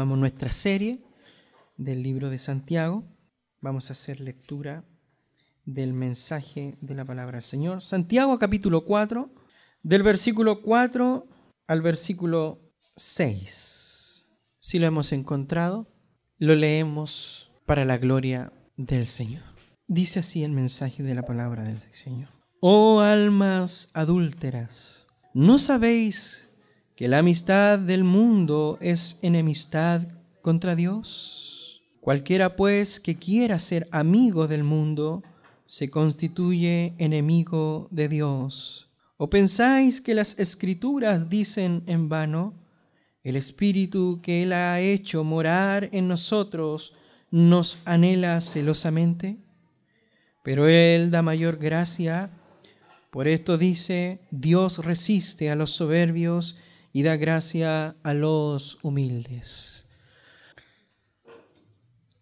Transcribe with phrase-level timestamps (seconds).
[0.00, 1.04] Continuamos nuestra serie
[1.76, 3.04] del libro de Santiago.
[3.60, 4.82] Vamos a hacer lectura
[5.66, 7.82] del mensaje de la palabra del Señor.
[7.82, 9.30] Santiago capítulo 4,
[9.82, 11.28] del versículo 4
[11.66, 14.30] al versículo 6.
[14.58, 15.86] Si lo hemos encontrado,
[16.38, 19.42] lo leemos para la gloria del Señor.
[19.86, 22.30] Dice así el mensaje de la palabra del Señor.
[22.62, 26.49] Oh almas adúlteras, ¿no sabéis
[27.00, 30.06] que la amistad del mundo es enemistad
[30.42, 31.80] contra Dios?
[31.98, 35.22] Cualquiera pues que quiera ser amigo del mundo
[35.64, 38.90] se constituye enemigo de Dios.
[39.16, 42.52] ¿O pensáis que las escrituras dicen en vano,
[43.24, 46.92] el Espíritu que Él ha hecho morar en nosotros
[47.30, 49.38] nos anhela celosamente?
[50.44, 52.28] Pero Él da mayor gracia.
[53.10, 56.58] Por esto dice, Dios resiste a los soberbios
[56.92, 59.90] y da gracia a los humildes.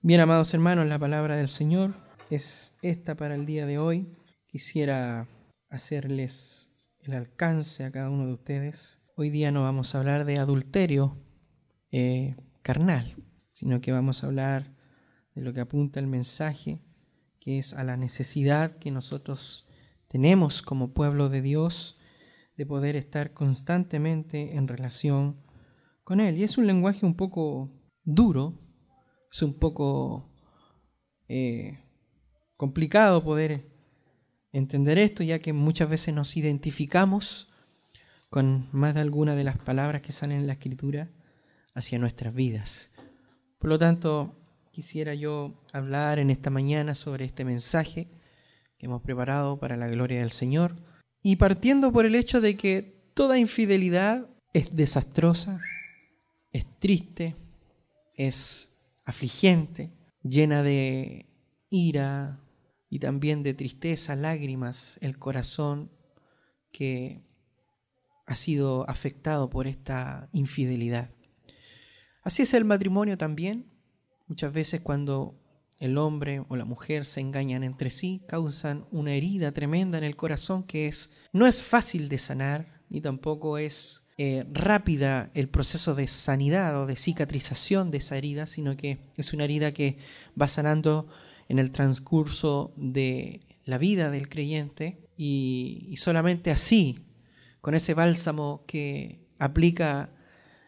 [0.02, 1.94] Bien, amados hermanos, la palabra del Señor
[2.30, 4.06] es esta para el día de hoy.
[4.46, 5.26] Quisiera
[5.70, 9.02] hacerles el alcance a cada uno de ustedes.
[9.16, 11.16] Hoy día no vamos a hablar de adulterio
[11.90, 13.16] eh, carnal,
[13.50, 14.74] sino que vamos a hablar
[15.34, 16.80] de lo que apunta el mensaje,
[17.40, 19.66] que es a la necesidad que nosotros
[20.06, 21.97] tenemos como pueblo de Dios
[22.58, 25.40] de poder estar constantemente en relación
[26.02, 26.36] con Él.
[26.36, 27.70] Y es un lenguaje un poco
[28.02, 28.58] duro,
[29.30, 30.28] es un poco
[31.28, 31.78] eh,
[32.56, 33.70] complicado poder
[34.50, 37.48] entender esto, ya que muchas veces nos identificamos
[38.28, 41.12] con más de alguna de las palabras que salen en la escritura
[41.74, 42.92] hacia nuestras vidas.
[43.60, 44.34] Por lo tanto,
[44.72, 48.10] quisiera yo hablar en esta mañana sobre este mensaje
[48.78, 50.74] que hemos preparado para la gloria del Señor
[51.22, 55.60] y partiendo por el hecho de que toda infidelidad es desastrosa,
[56.52, 57.36] es triste,
[58.16, 59.92] es afligente,
[60.22, 61.26] llena de
[61.70, 62.40] ira
[62.90, 65.90] y también de tristeza, lágrimas, el corazón
[66.72, 67.24] que
[68.26, 71.10] ha sido afectado por esta infidelidad.
[72.22, 73.72] Así es el matrimonio también.
[74.26, 75.40] Muchas veces cuando
[75.80, 80.16] el hombre o la mujer se engañan entre sí, causan una herida tremenda en el
[80.16, 85.94] corazón que es no es fácil de sanar ni tampoco es eh, rápida el proceso
[85.94, 89.98] de sanidad o de cicatrización de esa herida, sino que es una herida que
[90.40, 91.06] va sanando
[91.48, 97.04] en el transcurso de la vida del creyente y, y solamente así,
[97.60, 100.10] con ese bálsamo que aplica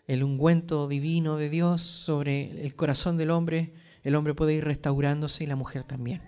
[0.06, 3.72] el ungüento divino de Dios sobre el corazón del hombre,
[4.02, 6.22] el hombre puede ir restaurándose y la mujer también.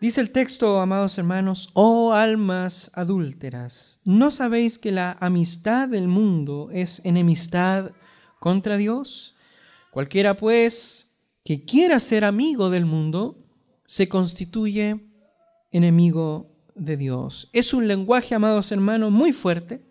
[0.00, 6.68] Dice el texto, amados hermanos, oh almas adúlteras, ¿no sabéis que la amistad del mundo
[6.72, 7.92] es enemistad
[8.38, 9.36] contra Dios?
[9.90, 11.12] Cualquiera pues
[11.44, 13.38] que quiera ser amigo del mundo,
[13.86, 15.06] se constituye
[15.70, 17.50] enemigo de Dios.
[17.52, 19.84] Es un lenguaje, amados hermanos, muy fuerte.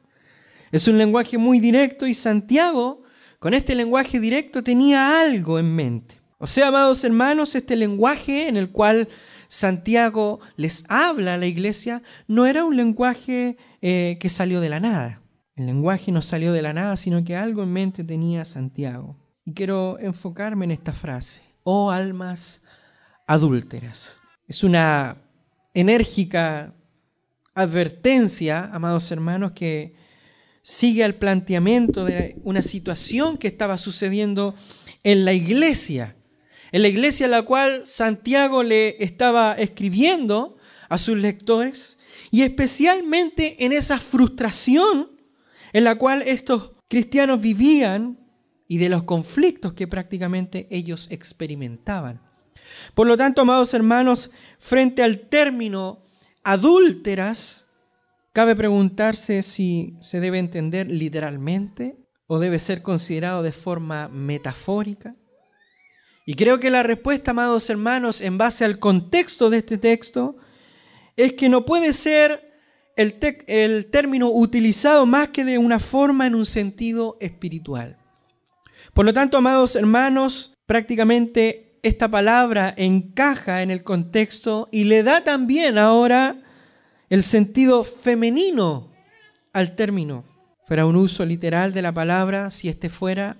[0.71, 3.03] Es un lenguaje muy directo y Santiago,
[3.39, 6.22] con este lenguaje directo, tenía algo en mente.
[6.43, 9.07] O sea, amados hermanos, este lenguaje en el cual
[9.47, 14.81] Santiago les habla a la iglesia no era un lenguaje eh, que salió de la
[14.81, 15.21] nada.
[15.55, 19.15] El lenguaje no salió de la nada, sino que algo en mente tenía Santiago.
[19.45, 21.41] Y quiero enfocarme en esta frase.
[21.63, 22.65] Oh almas
[23.25, 24.19] adúlteras.
[24.45, 25.15] Es una
[25.73, 26.73] enérgica
[27.55, 29.95] advertencia, amados hermanos, que
[30.61, 34.55] sigue al planteamiento de una situación que estaba sucediendo
[35.05, 36.17] en la iglesia
[36.73, 40.57] en la iglesia a la cual Santiago le estaba escribiendo
[40.89, 41.99] a sus lectores
[42.31, 45.11] y especialmente en esa frustración
[45.71, 48.19] en la cual estos cristianos vivían
[48.67, 52.21] y de los conflictos que prácticamente ellos experimentaban.
[52.95, 56.03] Por lo tanto, amados hermanos, frente al término
[56.43, 57.69] adúlteras,
[58.33, 65.15] cabe preguntarse si se debe entender literalmente o debe ser considerado de forma metafórica.
[66.25, 70.37] Y creo que la respuesta, amados hermanos, en base al contexto de este texto,
[71.17, 72.53] es que no puede ser
[72.95, 77.97] el, término utilizado más que de una forma en un sentido espiritual.
[78.93, 85.23] Por lo tanto, amados hermanos, prácticamente esta palabra encaja en el contexto y le da
[85.23, 86.37] también ahora
[87.09, 88.91] el sentido femenino
[89.51, 90.23] al término.
[90.65, 93.37] Fuera un uso literal de la palabra, si este fuera,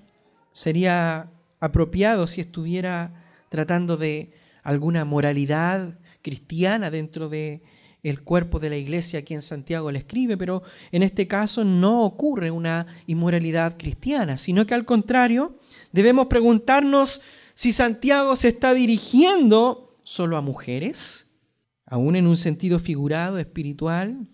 [0.51, 1.29] sería
[1.63, 4.33] apropiado si estuviera tratando de
[4.63, 7.63] alguna moralidad cristiana dentro de
[8.03, 10.61] el cuerpo de la iglesia a quien Santiago le escribe, pero
[10.91, 15.57] en este caso no ocurre una inmoralidad cristiana, sino que al contrario,
[15.93, 17.21] debemos preguntarnos
[17.53, 21.39] si Santiago se está dirigiendo solo a mujeres,
[21.85, 24.27] aún en un sentido figurado, espiritual,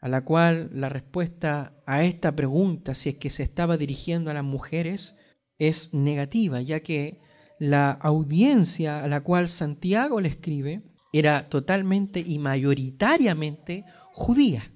[0.00, 4.34] a la cual la respuesta a esta pregunta, si es que se estaba dirigiendo a
[4.34, 5.20] las mujeres,
[5.58, 7.20] es negativa, ya que
[7.58, 10.82] la audiencia a la cual Santiago le escribe
[11.12, 14.72] era totalmente y mayoritariamente judía.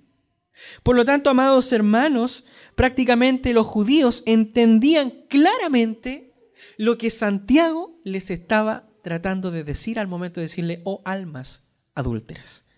[0.82, 6.34] Por lo tanto, amados hermanos, prácticamente los judíos entendían claramente
[6.76, 12.68] lo que Santiago les estaba tratando de decir al momento de decirle, oh almas adúlteras.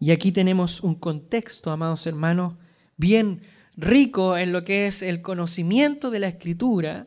[0.00, 2.54] Y aquí tenemos un contexto, amados hermanos,
[2.96, 3.42] bien
[3.76, 7.06] rico en lo que es el conocimiento de la escritura,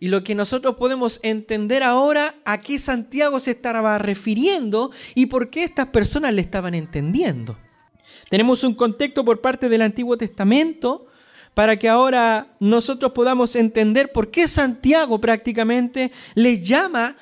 [0.00, 5.50] y lo que nosotros podemos entender ahora a qué Santiago se estaba refiriendo y por
[5.50, 7.58] qué estas personas le estaban entendiendo.
[8.30, 11.06] Tenemos un contexto por parte del Antiguo Testamento
[11.52, 17.16] para que ahora nosotros podamos entender por qué Santiago prácticamente le llama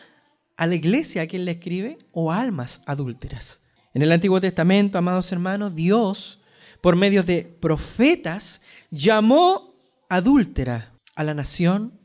[0.56, 3.64] a la iglesia a quien le escribe o almas adúlteras.
[3.92, 6.42] En el Antiguo Testamento, amados hermanos, Dios,
[6.80, 9.74] por medio de profetas, llamó
[10.08, 11.97] adúltera a la nación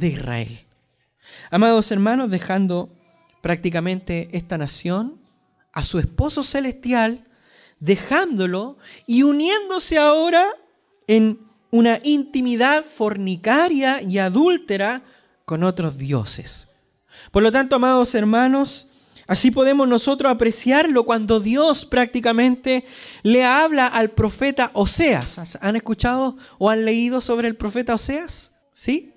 [0.00, 0.66] de Israel.
[1.50, 2.88] Amados hermanos, dejando
[3.42, 5.20] prácticamente esta nación
[5.72, 7.26] a su esposo celestial,
[7.78, 10.44] dejándolo y uniéndose ahora
[11.06, 11.38] en
[11.70, 15.02] una intimidad fornicaria y adúltera
[15.44, 16.72] con otros dioses.
[17.30, 18.88] Por lo tanto, amados hermanos,
[19.26, 22.84] así podemos nosotros apreciarlo cuando Dios prácticamente
[23.22, 25.58] le habla al profeta Oseas.
[25.60, 28.56] ¿Han escuchado o han leído sobre el profeta Oseas?
[28.72, 29.09] ¿Sí?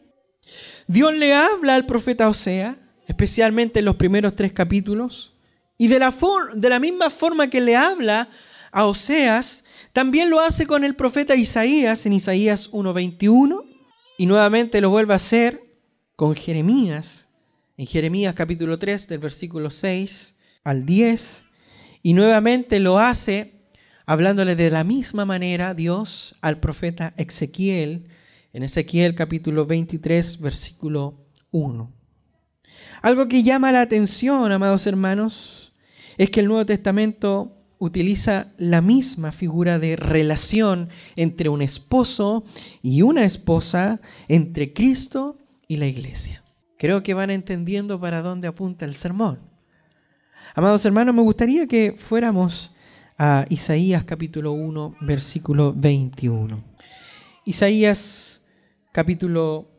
[0.88, 2.78] Dios le habla al profeta Osea,
[3.08, 5.34] especialmente en los primeros tres capítulos,
[5.78, 6.14] y de la,
[6.54, 8.30] de la misma forma que le habla
[8.72, 13.64] a Oseas, también lo hace con el profeta Isaías en Isaías 1.21,
[14.18, 15.62] y nuevamente lo vuelve a hacer
[16.16, 17.30] con Jeremías,
[17.78, 21.46] en Jeremías capítulo 3 del versículo 6 al 10,
[22.04, 23.54] y nuevamente lo hace
[24.06, 28.08] hablándole de la misma manera Dios al profeta Ezequiel
[28.54, 31.16] en Ezequiel capítulo 23, versículo
[31.52, 31.92] 1.
[33.02, 35.74] Algo que llama la atención, amados hermanos,
[36.20, 42.46] es que el Nuevo Testamento utiliza la misma figura de relación entre un esposo
[42.84, 46.44] y una esposa, entre Cristo y la iglesia.
[46.78, 49.40] Creo que van entendiendo para dónde apunta el sermón.
[50.54, 52.76] Amados hermanos, me gustaría que fuéramos
[53.18, 56.64] a Isaías capítulo 1, versículo 21.
[57.46, 58.43] Isaías
[58.94, 59.72] capítulo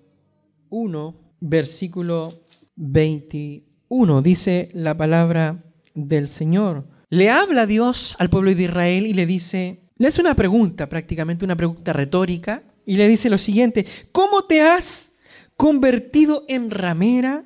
[0.71, 2.35] 1, versículo
[2.75, 4.23] 21.
[4.23, 5.65] Dice la palabra
[5.95, 6.89] del Señor.
[7.11, 11.45] Le habla Dios al pueblo de Israel y le dice, le hace una pregunta, prácticamente
[11.45, 15.13] una pregunta retórica, y le dice lo siguiente, ¿cómo te has
[15.57, 17.45] convertido en ramera,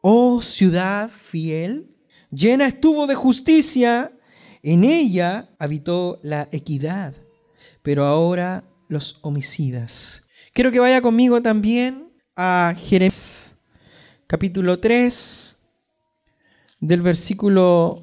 [0.00, 1.90] oh ciudad fiel?
[2.30, 4.12] Llena estuvo de justicia,
[4.62, 7.14] en ella habitó la equidad,
[7.82, 10.23] pero ahora los homicidas
[10.54, 13.56] Quiero que vaya conmigo también a Jeremías
[14.28, 15.56] capítulo 3,
[16.78, 18.02] del versículo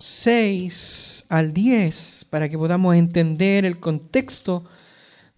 [0.00, 4.64] 6 al 10, para que podamos entender el contexto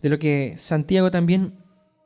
[0.00, 1.52] de lo que Santiago también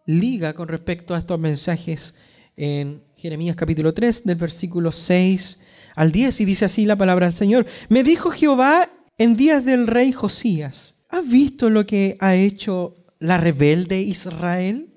[0.06, 2.16] liga con respecto a estos mensajes
[2.56, 5.62] en Jeremías capítulo 3, del versículo 6
[5.94, 7.64] al 10, y dice así la palabra del Señor.
[7.88, 13.38] Me dijo Jehová en días del rey Josías, ¿has visto lo que ha hecho la
[13.38, 14.88] rebelde Israel?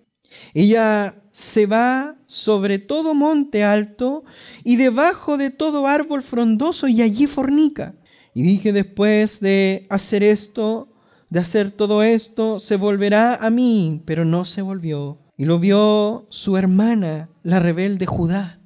[0.53, 4.23] Ella se va sobre todo monte alto
[4.63, 7.95] y debajo de todo árbol frondoso y allí fornica.
[8.33, 10.89] Y dije después de hacer esto,
[11.29, 15.19] de hacer todo esto, se volverá a mí, pero no se volvió.
[15.37, 18.59] Y lo vio su hermana, la rebelde Judá.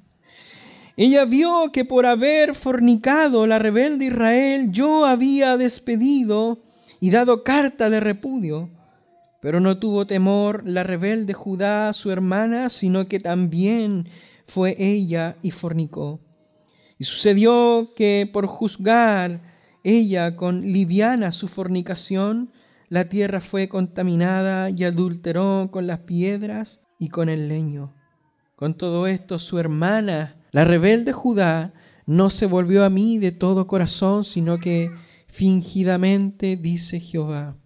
[0.96, 6.62] Ella vio que por haber fornicado la rebelde Israel, yo había despedido
[7.00, 8.70] y dado carta de repudio
[9.46, 14.08] pero no tuvo temor la rebelde Judá, su hermana, sino que también
[14.48, 16.18] fue ella y fornicó.
[16.98, 19.40] Y sucedió que por juzgar
[19.84, 22.50] ella con liviana su fornicación,
[22.88, 27.94] la tierra fue contaminada y adulteró con las piedras y con el leño.
[28.56, 31.72] Con todo esto, su hermana, la rebelde Judá,
[32.04, 34.90] no se volvió a mí de todo corazón, sino que
[35.28, 37.56] fingidamente dice Jehová.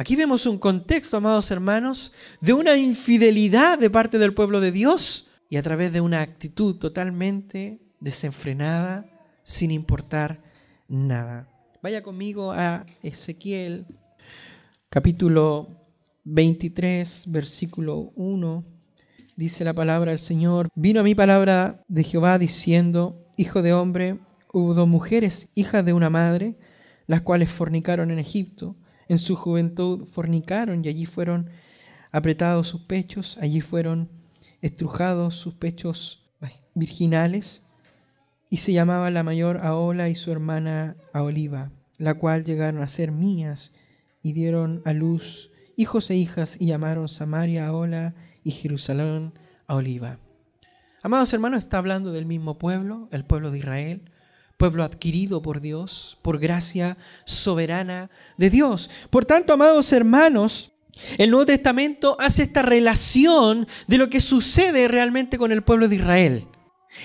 [0.00, 5.28] Aquí vemos un contexto, amados hermanos, de una infidelidad de parte del pueblo de Dios
[5.50, 9.04] y a través de una actitud totalmente desenfrenada,
[9.42, 10.42] sin importar
[10.88, 11.50] nada.
[11.82, 13.84] Vaya conmigo a Ezequiel
[14.88, 15.68] capítulo
[16.24, 18.64] 23, versículo 1.
[19.36, 24.18] Dice la palabra del Señor, vino a mí palabra de Jehová diciendo, Hijo de hombre,
[24.50, 26.56] hubo dos mujeres, hijas de una madre,
[27.06, 28.76] las cuales fornicaron en Egipto.
[29.10, 31.50] En su juventud fornicaron y allí fueron
[32.12, 34.08] apretados sus pechos, allí fueron
[34.62, 36.30] estrujados sus pechos
[36.74, 37.64] virginales
[38.50, 43.10] y se llamaba la mayor Aola y su hermana Aoliva, la cual llegaron a ser
[43.10, 43.72] mías
[44.22, 48.14] y dieron a luz hijos e hijas y llamaron Samaria Aola
[48.44, 49.32] y Jerusalén
[49.66, 50.20] a Oliva.
[51.02, 54.09] Amados hermanos, está hablando del mismo pueblo, el pueblo de Israel,
[54.60, 58.90] pueblo adquirido por Dios, por gracia soberana de Dios.
[59.08, 60.72] Por tanto, amados hermanos,
[61.16, 65.96] el Nuevo Testamento hace esta relación de lo que sucede realmente con el pueblo de
[65.96, 66.46] Israel.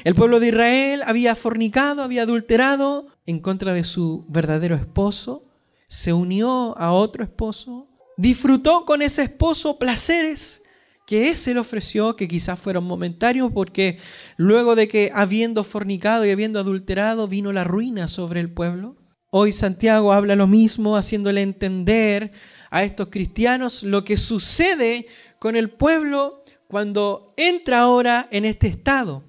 [0.03, 5.45] El pueblo de Israel había fornicado, había adulterado en contra de su verdadero esposo,
[5.87, 10.64] se unió a otro esposo, disfrutó con ese esposo placeres
[11.05, 13.99] que ese le ofreció, que quizás fueron momentarios, porque
[14.37, 18.97] luego de que habiendo fornicado y habiendo adulterado vino la ruina sobre el pueblo.
[19.29, 22.31] Hoy Santiago habla lo mismo, haciéndole entender
[22.71, 25.07] a estos cristianos lo que sucede
[25.39, 29.23] con el pueblo cuando entra ahora en este estado.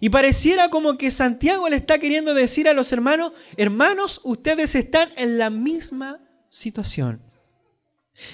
[0.00, 5.08] Y pareciera como que Santiago le está queriendo decir a los hermanos, hermanos, ustedes están
[5.16, 7.22] en la misma situación.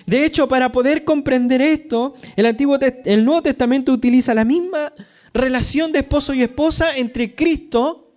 [0.07, 4.93] De hecho, para poder comprender esto, el, Antiguo, Nuevo Testamento utiliza la misma
[5.33, 8.15] relación de esposo y esposa entre Cristo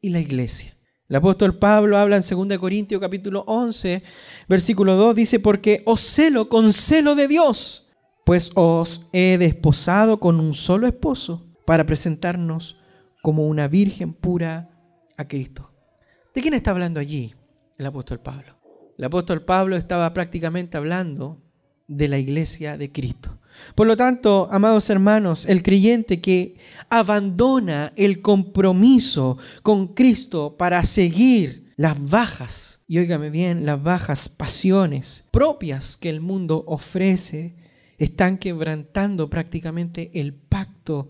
[0.00, 0.76] y la iglesia.
[1.08, 4.02] El apóstol Pablo habla en 2 Corintios capítulo 11,
[4.46, 7.88] versículo 2, dice, porque os celo con celo de Dios,
[8.26, 12.76] pues os he desposado con un solo esposo para presentarnos
[13.22, 14.68] como una virgen pura
[15.16, 15.72] a Cristo.
[16.34, 17.34] ¿De quién está hablando allí
[17.78, 18.57] el apóstol Pablo?
[18.98, 21.40] El apóstol Pablo estaba prácticamente hablando
[21.86, 23.38] de la iglesia de Cristo.
[23.76, 26.56] Por lo tanto, amados hermanos, el creyente que
[26.90, 35.24] abandona el compromiso con Cristo para seguir las bajas, y óigame bien, las bajas pasiones
[35.30, 37.54] propias que el mundo ofrece,
[37.98, 41.08] están quebrantando prácticamente el pacto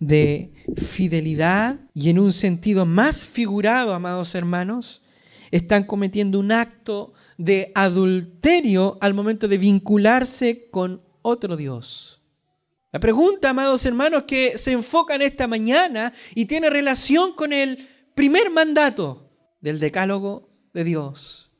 [0.00, 5.02] de fidelidad y en un sentido más figurado, amados hermanos,
[5.50, 12.22] están cometiendo un acto de adulterio al momento de vincularse con otro Dios.
[12.90, 17.86] La pregunta, amados hermanos, que se enfoca en esta mañana y tiene relación con el
[18.14, 21.52] primer mandato del decálogo de Dios.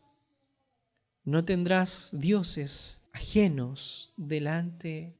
[1.25, 5.19] No tendrás dioses ajenos delante,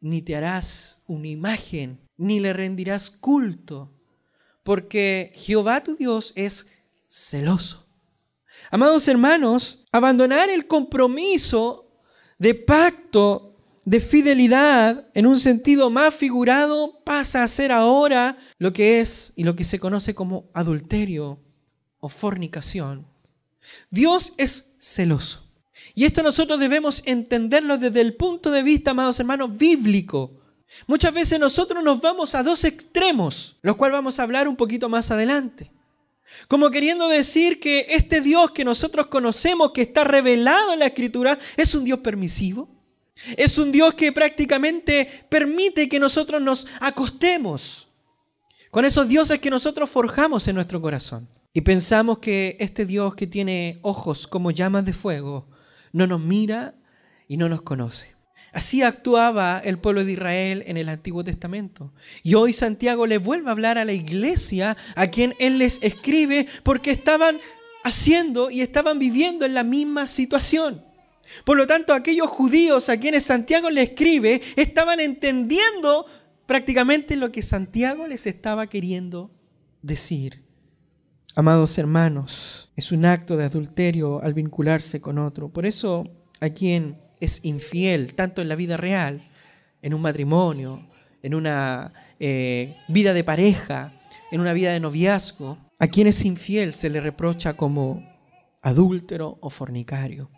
[0.00, 3.92] ni te harás una imagen ni le rendirás culto,
[4.62, 6.70] porque Jehová tu Dios es
[7.08, 7.89] celoso.
[8.70, 11.90] Amados hermanos, abandonar el compromiso
[12.38, 19.00] de pacto, de fidelidad, en un sentido más figurado, pasa a ser ahora lo que
[19.00, 21.40] es y lo que se conoce como adulterio
[21.98, 23.06] o fornicación.
[23.90, 25.50] Dios es celoso.
[25.94, 30.40] Y esto nosotros debemos entenderlo desde el punto de vista, amados hermanos, bíblico.
[30.86, 34.88] Muchas veces nosotros nos vamos a dos extremos, los cuales vamos a hablar un poquito
[34.88, 35.72] más adelante.
[36.48, 41.38] Como queriendo decir que este Dios que nosotros conocemos, que está revelado en la Escritura,
[41.56, 42.68] es un Dios permisivo.
[43.36, 47.88] Es un Dios que prácticamente permite que nosotros nos acostemos
[48.70, 51.28] con esos dioses que nosotros forjamos en nuestro corazón.
[51.52, 55.48] Y pensamos que este Dios que tiene ojos como llamas de fuego
[55.92, 56.74] no nos mira
[57.26, 58.19] y no nos conoce.
[58.52, 61.92] Así actuaba el pueblo de Israel en el Antiguo Testamento.
[62.22, 66.46] Y hoy Santiago le vuelve a hablar a la iglesia a quien él les escribe
[66.62, 67.36] porque estaban
[67.84, 70.82] haciendo y estaban viviendo en la misma situación.
[71.44, 76.06] Por lo tanto, aquellos judíos a quienes Santiago le escribe estaban entendiendo
[76.46, 79.30] prácticamente lo que Santiago les estaba queriendo
[79.82, 80.42] decir.
[81.36, 85.48] Amados hermanos, es un acto de adulterio al vincularse con otro.
[85.48, 86.04] Por eso,
[86.40, 89.22] a quien es infiel, tanto en la vida real,
[89.82, 90.86] en un matrimonio,
[91.22, 93.92] en una eh, vida de pareja,
[94.30, 98.06] en una vida de noviazgo, a quien es infiel se le reprocha como
[98.62, 100.30] adúltero o fornicario.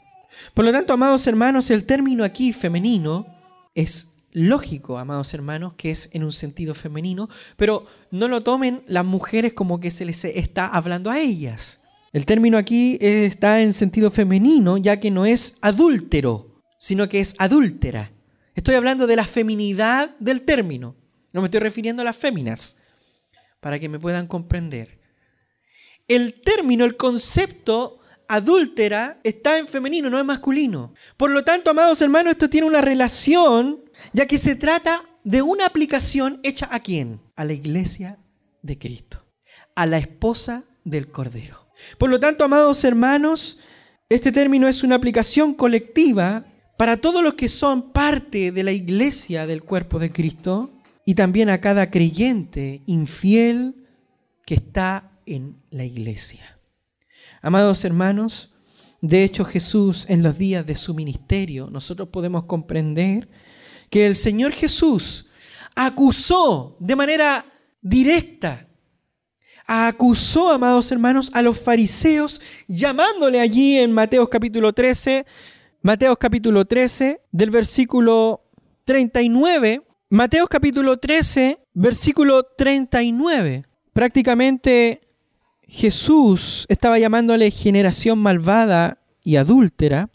[0.54, 3.26] Por lo tanto, amados hermanos, el término aquí femenino
[3.74, 9.04] es lógico, amados hermanos, que es en un sentido femenino, pero no lo tomen las
[9.04, 11.82] mujeres como que se les está hablando a ellas.
[12.12, 16.51] El término aquí está en sentido femenino, ya que no es adúltero,
[16.82, 18.10] sino que es adúltera.
[18.56, 20.96] Estoy hablando de la feminidad del término.
[21.32, 22.82] No me estoy refiriendo a las féminas,
[23.60, 24.98] para que me puedan comprender.
[26.08, 30.92] el término, el concepto adúltera está en femenino, no es masculino.
[31.16, 35.66] Por lo tanto, amados hermanos, esto tiene una relación, ya que se trata de una
[35.66, 37.20] aplicación hecha a quién?
[37.36, 38.18] A la iglesia
[38.60, 39.24] de Cristo,
[39.76, 41.68] a la esposa del Cordero.
[41.96, 43.60] Por lo tanto, amados hermanos,
[44.08, 46.46] este término es una aplicación colectiva
[46.82, 50.68] para todos los que son parte de la iglesia del cuerpo de Cristo
[51.04, 53.86] y también a cada creyente infiel
[54.44, 56.58] que está en la iglesia.
[57.40, 58.56] Amados hermanos,
[59.00, 63.28] de hecho Jesús en los días de su ministerio, nosotros podemos comprender
[63.88, 65.28] que el Señor Jesús
[65.76, 67.46] acusó de manera
[67.80, 68.66] directa,
[69.68, 75.24] acusó, amados hermanos, a los fariseos, llamándole allí en Mateo capítulo 13,
[75.84, 78.44] Mateo capítulo 13, del versículo
[78.84, 83.64] 39, Mateo capítulo 13, versículo 39.
[83.92, 85.00] Prácticamente
[85.62, 90.10] Jesús estaba llamándole generación malvada y adúltera.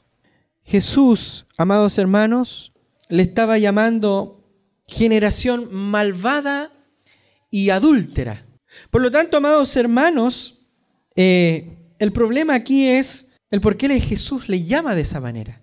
[0.64, 2.72] Jesús, amados hermanos,
[3.10, 4.50] le estaba llamando
[4.86, 6.72] generación malvada
[7.50, 8.46] y adúltera.
[8.90, 10.66] Por lo tanto, amados hermanos,
[11.18, 15.62] eh, el problema aquí es el por qué Jesús le llama de esa manera.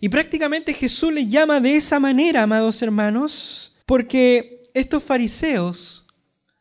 [0.00, 6.06] Y prácticamente Jesús le llama de esa manera, amados hermanos, porque estos fariseos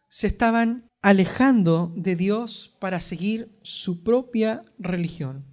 [0.10, 5.46] se estaban alejando de Dios para seguir su propia religión.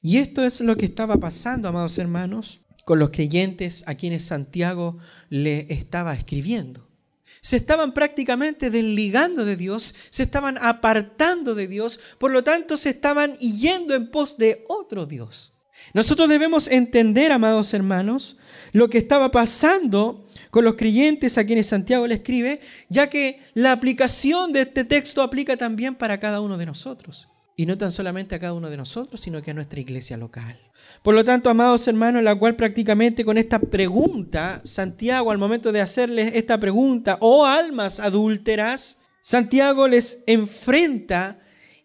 [0.00, 4.98] Y esto es lo que estaba pasando, amados hermanos, con los creyentes a quienes Santiago
[5.30, 6.83] le estaba escribiendo.
[7.44, 12.88] Se estaban prácticamente desligando de Dios, se estaban apartando de Dios, por lo tanto se
[12.88, 15.60] estaban yendo en pos de otro Dios.
[15.92, 18.38] Nosotros debemos entender, amados hermanos,
[18.72, 23.72] lo que estaba pasando con los creyentes a quienes Santiago le escribe, ya que la
[23.72, 27.28] aplicación de este texto aplica también para cada uno de nosotros.
[27.56, 30.58] Y no tan solamente a cada uno de nosotros, sino que a nuestra iglesia local.
[31.02, 35.80] Por lo tanto, amados hermanos, la cual prácticamente con esta pregunta, Santiago al momento de
[35.80, 41.38] hacerles esta pregunta, oh almas adúlteras, Santiago les enfrenta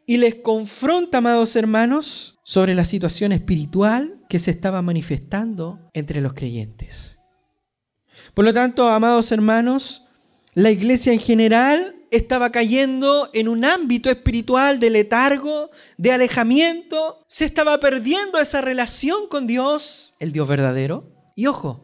[0.05, 6.34] y les confronta, amados hermanos, sobre la situación espiritual que se estaba manifestando entre los
[6.34, 7.19] creyentes.
[8.34, 10.08] Por lo tanto, amados hermanos,
[10.55, 17.45] la iglesia en general estaba cayendo en un ámbito espiritual de letargo, de alejamiento, se
[17.45, 21.11] estaba perdiendo esa relación con Dios, el Dios verdadero.
[21.35, 21.83] Y ojo,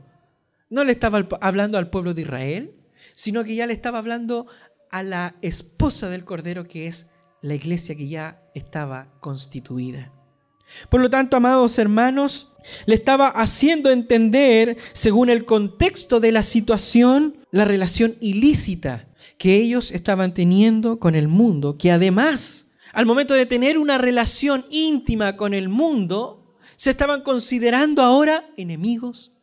[0.69, 2.75] no le estaba hablando al pueblo de Israel,
[3.13, 4.47] sino que ya le estaba hablando
[4.91, 7.09] a la esposa del Cordero, que es
[7.41, 10.11] la iglesia que ya estaba constituida.
[10.89, 12.51] Por lo tanto, amados hermanos,
[12.87, 19.07] le estaba haciendo entender, según el contexto de la situación, la relación ilícita
[19.37, 24.65] que ellos estaban teniendo con el mundo, que además, al momento de tener una relación
[24.69, 29.33] íntima con el mundo, se estaban considerando ahora enemigos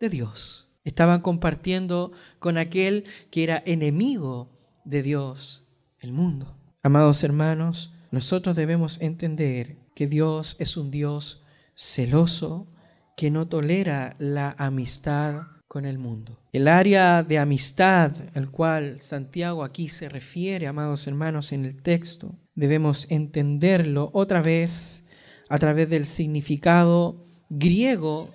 [0.00, 0.72] de Dios.
[0.84, 4.50] Estaban compartiendo con aquel que era enemigo
[4.84, 5.66] de Dios,
[6.00, 6.58] el mundo.
[6.82, 11.42] Amados hermanos, nosotros debemos entender que Dios es un Dios
[11.74, 12.68] celoso
[13.16, 16.38] que no tolera la amistad con el mundo.
[16.52, 22.34] El área de amistad al cual Santiago aquí se refiere, amados hermanos, en el texto,
[22.54, 25.04] debemos entenderlo otra vez
[25.48, 28.30] a través del significado griego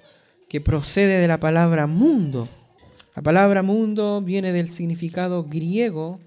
[0.50, 2.48] que procede de la palabra mundo.
[3.16, 6.20] La palabra mundo viene del significado griego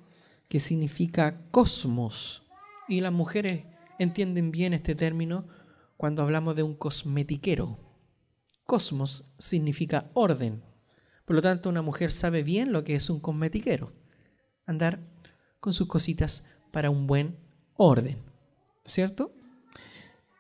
[0.49, 2.43] que significa cosmos.
[2.89, 3.65] Y las mujeres
[3.99, 5.47] entienden bien este término
[5.97, 7.79] cuando hablamos de un cosmetiquero.
[8.65, 10.63] Cosmos significa orden.
[11.25, 13.93] Por lo tanto, una mujer sabe bien lo que es un cosmetiquero.
[14.67, 15.01] Andar
[15.61, 17.37] con sus cositas para un buen
[17.77, 18.19] orden.
[18.85, 19.33] ¿Cierto?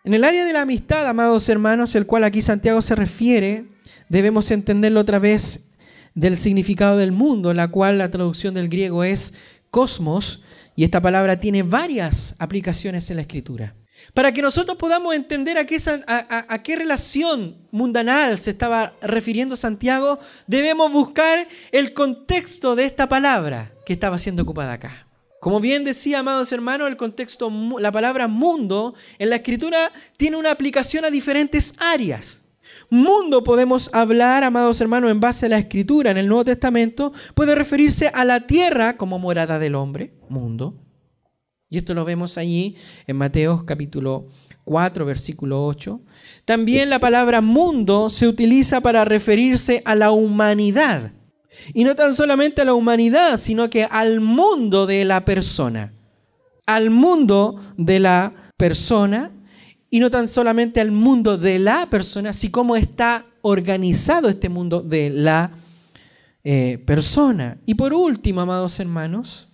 [0.05, 3.67] En el área de la amistad, amados hermanos, el cual aquí Santiago se refiere,
[4.09, 5.71] debemos entenderlo otra vez
[6.15, 9.35] del significado del mundo, la cual la traducción del griego es
[9.71, 10.43] cosmos,
[10.75, 13.77] y esta palabra tiene varias aplicaciones en la escritura.
[14.15, 21.49] Para que nosotros podamos entender a qué, relación mundanal se estaba refiriendo Santiago, debemos buscar
[21.71, 25.07] el contexto de esta palabra que estaba siendo ocupada acá.
[25.41, 30.51] Como bien decía, amados hermanos, el contexto, la palabra mundo en la escritura tiene una
[30.51, 32.45] aplicación a diferentes áreas.
[32.91, 37.55] Mundo podemos hablar, amados hermanos, en base a la escritura en el Nuevo Testamento, puede
[37.55, 40.77] referirse a la tierra como morada del hombre, mundo.
[41.73, 44.27] Y esto lo vemos allí en Mateo capítulo
[44.65, 46.03] 4, versículo 8.
[46.45, 51.13] También la palabra mundo se utiliza para referirse a la humanidad.
[51.73, 55.95] Y no tan solamente a la humanidad, sino que al mundo de la persona.
[56.67, 59.31] al mundo de la persona
[59.89, 64.83] y no tan solamente al mundo de la persona, sino cómo está organizado este mundo
[64.83, 65.53] de la
[66.45, 67.57] eh, persona.
[67.65, 69.49] Y por último, amados hermanos,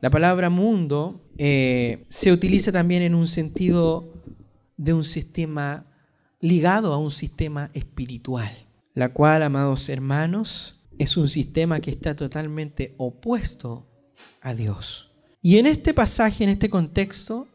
[0.00, 4.12] la palabra mundo eh, se utiliza también en un sentido
[4.76, 5.86] de un sistema
[6.40, 8.50] ligado a un sistema espiritual,
[8.94, 13.86] la cual, amados hermanos, es un sistema que está totalmente opuesto
[14.40, 15.12] a Dios.
[15.40, 17.48] Y en este pasaje, en este contexto,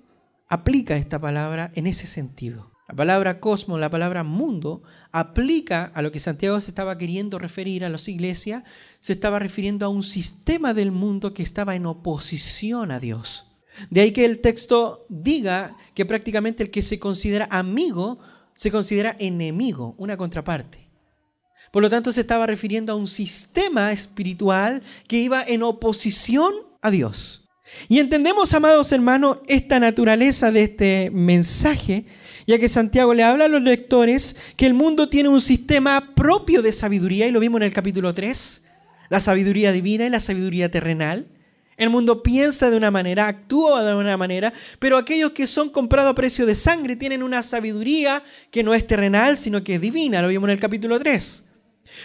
[0.48, 2.72] aplica esta palabra en ese sentido.
[2.88, 7.84] La palabra cosmos, la palabra mundo, aplica a lo que Santiago se estaba queriendo referir
[7.84, 8.64] a las iglesias,
[9.00, 13.53] se estaba refiriendo a un sistema del mundo que estaba en oposición a Dios.
[13.90, 18.20] De ahí que el texto diga que prácticamente el que se considera amigo
[18.56, 20.88] se considera enemigo, una contraparte.
[21.72, 26.92] Por lo tanto, se estaba refiriendo a un sistema espiritual que iba en oposición a
[26.92, 27.50] Dios.
[27.90, 32.06] Y entendemos, amados hermanos, esta naturaleza de este mensaje
[32.48, 36.62] ya que Santiago le habla a los lectores que el mundo tiene un sistema propio
[36.62, 38.66] de sabiduría, y lo vimos en el capítulo 3,
[39.10, 41.28] la sabiduría divina y la sabiduría terrenal.
[41.78, 46.12] El mundo piensa de una manera, actúa de una manera, pero aquellos que son comprados
[46.12, 50.22] a precio de sangre tienen una sabiduría que no es terrenal, sino que es divina,
[50.22, 51.46] lo vimos en el capítulo 3.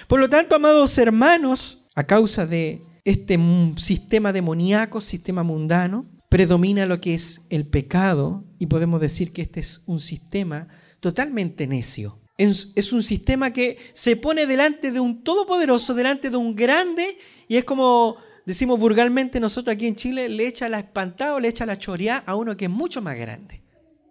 [0.07, 3.39] Por lo tanto, amados hermanos, a causa de este
[3.77, 9.61] sistema demoníaco, sistema mundano, predomina lo que es el pecado y podemos decir que este
[9.61, 10.69] es un sistema
[11.01, 12.19] totalmente necio.
[12.37, 17.57] Es un sistema que se pone delante de un todopoderoso, delante de un grande y
[17.57, 18.17] es como
[18.49, 22.23] decimos vulgarmente nosotros aquí en Chile, le echa la espantada o le echa la choreá
[22.25, 23.61] a uno que es mucho más grande.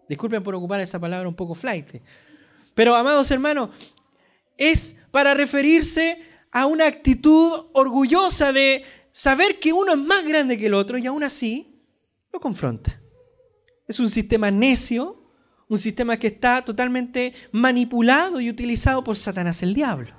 [0.08, 2.04] Disculpen por ocupar esa palabra un poco flight.
[2.76, 3.72] Pero, amados hermanos,
[4.56, 6.22] es para referirse
[6.52, 11.08] a una actitud orgullosa de saber que uno es más grande que el otro y
[11.08, 11.82] aún así
[12.32, 13.02] lo confronta.
[13.88, 15.20] Es un sistema necio,
[15.68, 20.17] un sistema que está totalmente manipulado y utilizado por Satanás el diablo.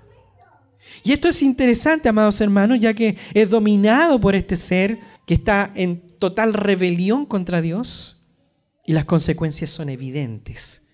[1.04, 5.70] Y esto es interesante, amados hermanos, ya que es dominado por este ser que está
[5.74, 8.22] en total rebelión contra Dios
[8.86, 10.88] y las consecuencias son evidentes.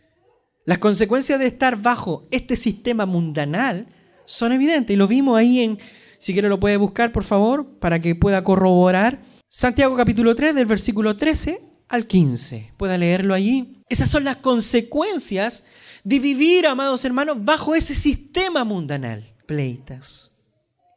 [0.67, 3.87] Las consecuencias de estar bajo este sistema mundanal
[4.25, 5.79] son evidentes y lo vimos ahí en,
[6.19, 10.67] si quiere lo puede buscar por favor, para que pueda corroborar Santiago capítulo 3 del
[10.67, 12.73] versículo 13 al 15.
[12.77, 13.83] Pueda leerlo allí.
[13.89, 15.67] Esas son las consecuencias
[16.03, 19.34] de vivir, amados hermanos, bajo ese sistema mundanal.
[19.47, 20.41] Pleitas,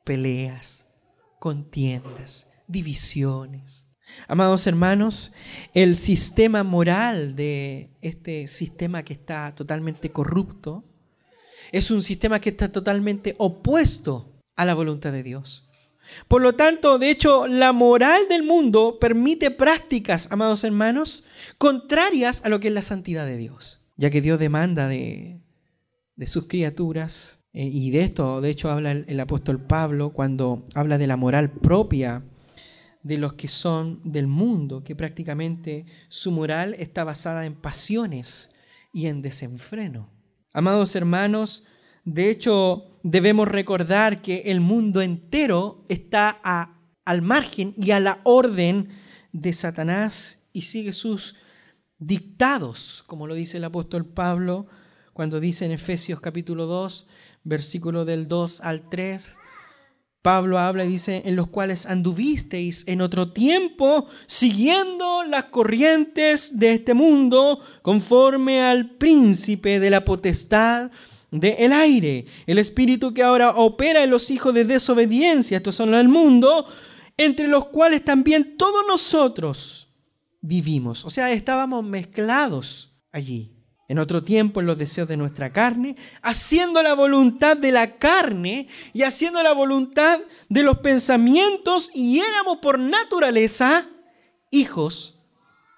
[0.04, 0.88] peleas,
[1.40, 3.88] contiendas, divisiones.
[4.28, 5.34] Amados hermanos,
[5.74, 10.86] el sistema moral de este sistema que está totalmente corrupto
[11.72, 15.68] es un sistema que está totalmente opuesto a la voluntad de Dios.
[16.28, 21.26] Por lo tanto, de hecho, la moral del mundo permite prácticas, amados hermanos,
[21.58, 25.42] contrarias a lo que es la santidad de Dios, ya que Dios demanda de,
[26.26, 31.08] sus criaturas, eh, y de esto, de hecho, habla el, apóstol Pablo cuando habla de
[31.08, 32.24] la moral propia
[33.02, 38.54] de los que son del mundo, que prácticamente su moral está basada en pasiones
[38.94, 40.08] y en desenfreno.
[40.54, 41.66] Amados hermanos,
[42.06, 46.30] de hecho, debemos recordar que el mundo entero está
[47.06, 48.90] al margen y a la orden
[49.32, 51.38] de Satanás y sigue sus
[51.98, 54.68] dictados, como lo dice el apóstol Pablo
[55.18, 57.08] cuando dice en Efesios capítulo 2,
[57.44, 59.32] versículo del 2 al 3.
[60.22, 66.74] Pablo habla y dice, en los cuales anduvisteis en otro tiempo, siguiendo las corrientes de
[66.74, 70.92] este mundo, conforme al príncipe de la potestad
[71.32, 75.96] del el aire, el espíritu que ahora opera en los hijos de desobediencia, estos son
[75.96, 76.68] el mundo,
[77.18, 79.88] entre los cuales también todos nosotros
[80.42, 81.06] vivimos.
[81.06, 83.57] O sea, estábamos mezclados allí.
[83.90, 88.68] En otro tiempo, en los deseos de nuestra carne, haciendo la voluntad de la carne
[88.94, 90.20] y haciendo la voluntad
[90.50, 93.88] de los pensamientos, y éramos por naturaleza
[94.52, 95.20] hijos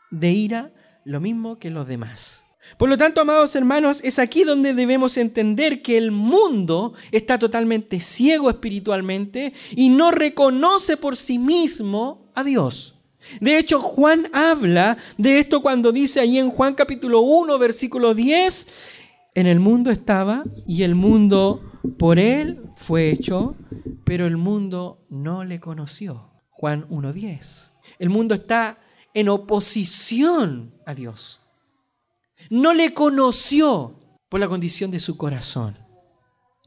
[0.09, 0.71] de ira,
[1.05, 2.45] lo mismo que los demás.
[2.77, 7.99] Por lo tanto, amados hermanos, es aquí donde debemos entender que el mundo está totalmente
[7.99, 12.98] ciego espiritualmente y no reconoce por sí mismo a Dios.
[13.39, 18.67] De hecho, Juan habla de esto cuando dice ahí en Juan capítulo 1, versículo 10,
[19.35, 21.61] en el mundo estaba y el mundo
[21.97, 23.55] por él fue hecho,
[24.03, 26.31] pero el mundo no le conoció.
[26.49, 27.73] Juan 1.10.
[27.99, 28.79] El mundo está
[29.13, 31.41] en oposición a Dios
[32.49, 33.95] no le conoció
[34.29, 35.77] por la condición de su corazón,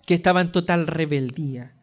[0.04, 1.76] que estaba en total rebeldía.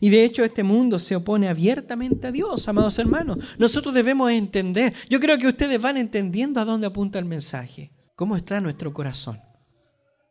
[0.00, 3.38] Y de hecho este mundo se opone abiertamente a Dios, amados hermanos.
[3.58, 8.36] Nosotros debemos entender, yo creo que ustedes van entendiendo a dónde apunta el mensaje, cómo
[8.36, 9.40] está nuestro corazón,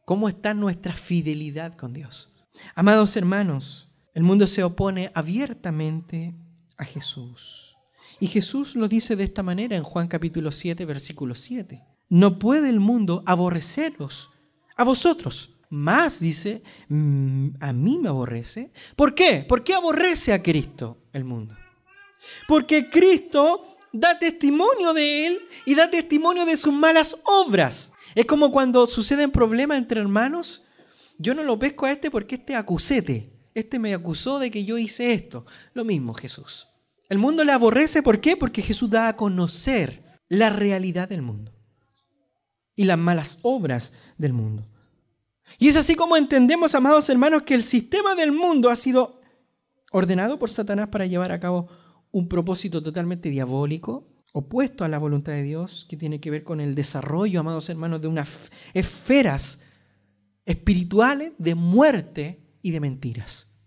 [0.06, 2.46] cómo está nuestra fidelidad con Dios.
[2.76, 6.36] Amados hermanos, el mundo se opone abiertamente
[6.78, 7.76] a Jesús.
[8.20, 11.84] Y Jesús lo dice de esta manera en Juan capítulo 7, versículo 7.
[12.10, 14.30] No puede el mundo aborreceros
[14.76, 18.72] a vosotros más, dice, mm, a mí me aborrece.
[18.96, 19.46] ¿Por qué?
[19.48, 21.56] ¿Por qué aborrece a Cristo el mundo?
[22.48, 27.92] Porque Cristo da testimonio de Él y da testimonio de sus malas obras.
[28.16, 30.66] Es como cuando suceden problemas entre hermanos.
[31.18, 33.32] Yo no lo pesco a este porque este acusete.
[33.56, 35.46] Este me acusó de que yo hice esto.
[35.74, 36.68] Lo mismo Jesús.
[37.10, 38.38] El mundo le aborrece, ¿por qué?
[38.38, 41.52] Porque Jesús da a conocer la realidad del mundo
[42.76, 44.68] y las malas obras del mundo.
[45.60, 49.22] Y es así como entendemos, amados hermanos, que el sistema del mundo ha sido
[49.92, 51.68] ordenado por Satanás para llevar a cabo
[52.12, 56.60] un propósito totalmente diabólico, opuesto a la voluntad de Dios, que tiene que ver con
[56.60, 58.30] el desarrollo, amados hermanos, de unas
[58.74, 59.62] esferas
[60.46, 63.60] espirituales de muerte y de mentiras.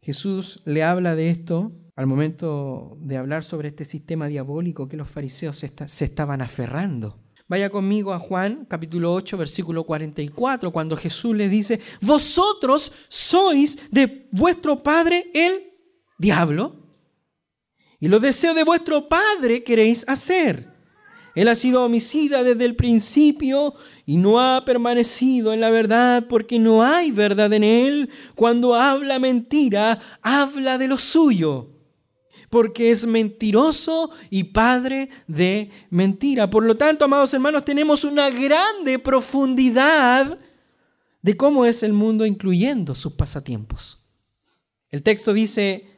[0.00, 5.08] Jesús le habla de esto al momento de hablar sobre este sistema diabólico que los
[5.08, 7.21] fariseos se, estaban aferrando.
[7.52, 14.26] Vaya conmigo a Juan capítulo 8 versículo 44 cuando Jesús le dice, vosotros sois de
[14.30, 15.62] vuestro padre el
[16.16, 16.74] diablo
[18.00, 20.66] y los deseos de vuestro padre queréis hacer.
[21.34, 23.74] Él ha sido homicida desde el principio
[24.06, 28.08] y no ha permanecido en la verdad porque no hay verdad en él.
[28.34, 31.71] Cuando habla mentira, habla de lo suyo
[32.52, 36.50] porque es mentiroso y padre de mentira.
[36.50, 40.38] Por lo tanto, amados hermanos, tenemos una grande profundidad
[41.22, 44.06] de cómo es el mundo, incluyendo sus pasatiempos.
[44.90, 45.88] El texto dice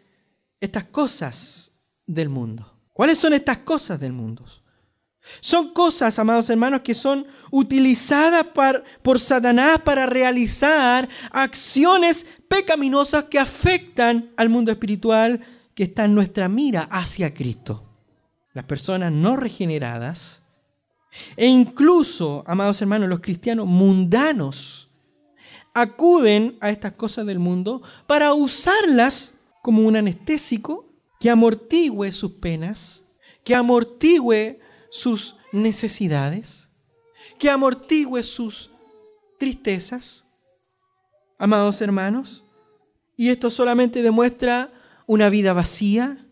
[0.61, 1.73] estas cosas
[2.07, 2.73] del mundo.
[2.93, 4.45] ¿Cuáles son estas cosas del mundo?
[5.41, 8.47] Son cosas, amados hermanos, que son utilizadas
[9.03, 15.41] por Satanás para realizar acciones pecaminosas que afectan al mundo espiritual
[15.75, 17.85] que está en nuestra mira hacia Cristo.
[18.53, 20.45] Las personas no regeneradas
[21.37, 24.91] e incluso, amados hermanos, los cristianos mundanos
[25.75, 33.07] acuden a estas cosas del mundo para usarlas como un anestésico que amortigüe sus penas,
[33.43, 34.61] que amortigüe
[34.91, 36.69] sus necesidades,
[37.39, 38.71] que amortigüe sus
[39.39, 40.33] tristezas.
[41.39, 42.45] Amados hermanos,
[43.17, 44.73] y esto solamente demuestra
[45.07, 46.27] una vida vacía,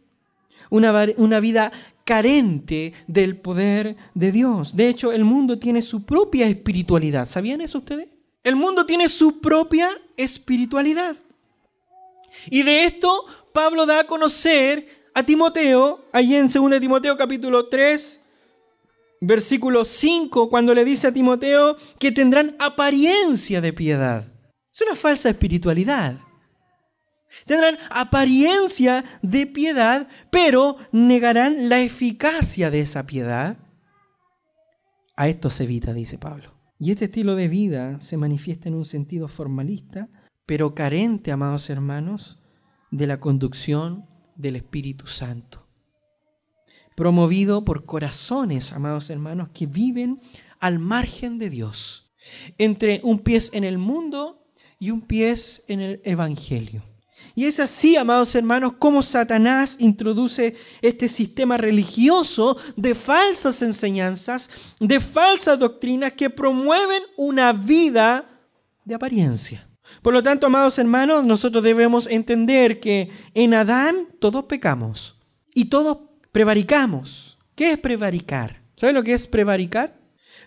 [0.71, 1.73] una, una, vida
[2.05, 4.77] carente del poder de Dios.
[4.77, 7.27] De hecho, el mundo tiene su propia espiritualidad.
[7.27, 8.09] ¿Sabían eso ustedes?
[8.43, 11.17] El mundo tiene su propia espiritualidad.
[12.51, 18.23] Y de esto Pablo da a conocer a Timoteo, allí en 2 Timoteo capítulo 3,
[19.21, 24.27] versículo 5, cuando le dice a Timoteo que tendrán apariencia de piedad.
[24.73, 26.19] Es una falsa espiritualidad.
[27.47, 33.57] Tendrán apariencia de piedad, pero negarán la eficacia de esa piedad.
[35.17, 36.55] A esto se evita, dice Pablo.
[36.79, 40.09] Y este estilo de vida se manifiesta en un sentido formalista,
[40.47, 42.43] pero carente, amados hermanos,
[42.91, 45.69] de la conducción del Espíritu Santo.
[46.97, 50.21] Promovido por corazones, amados hermanos, que viven
[50.61, 52.13] al margen de Dios,
[52.59, 54.45] entre un pie en el mundo
[54.79, 55.35] y un pie
[55.69, 56.83] en el Evangelio.
[57.35, 65.01] Y es así, amados hermanos, como Satanás introduce este sistema religioso de falsas enseñanzas, de
[65.01, 68.29] falsas doctrinas que promueven una vida
[68.85, 69.67] de apariencia.
[70.03, 75.19] Por lo tanto, amados hermanos, nosotros debemos entender que en Adán todos pecamos
[75.55, 75.99] y todos
[76.33, 77.39] prevaricamos.
[77.55, 78.63] ¿Qué es prevaricar?
[78.77, 79.99] ¿Sabe lo que es prevaricar?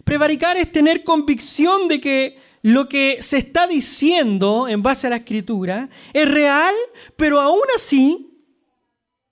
[0.04, 5.18] Prevaricar es tener convicción de que lo que se está diciendo en base a la
[5.18, 6.74] escritura es real,
[7.16, 8.44] pero aún así,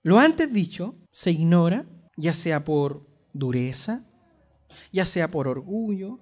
[0.04, 1.84] lo antes dicho se ignora,
[2.16, 4.04] ya sea por dureza,
[4.92, 6.20] ya sea por orgullo,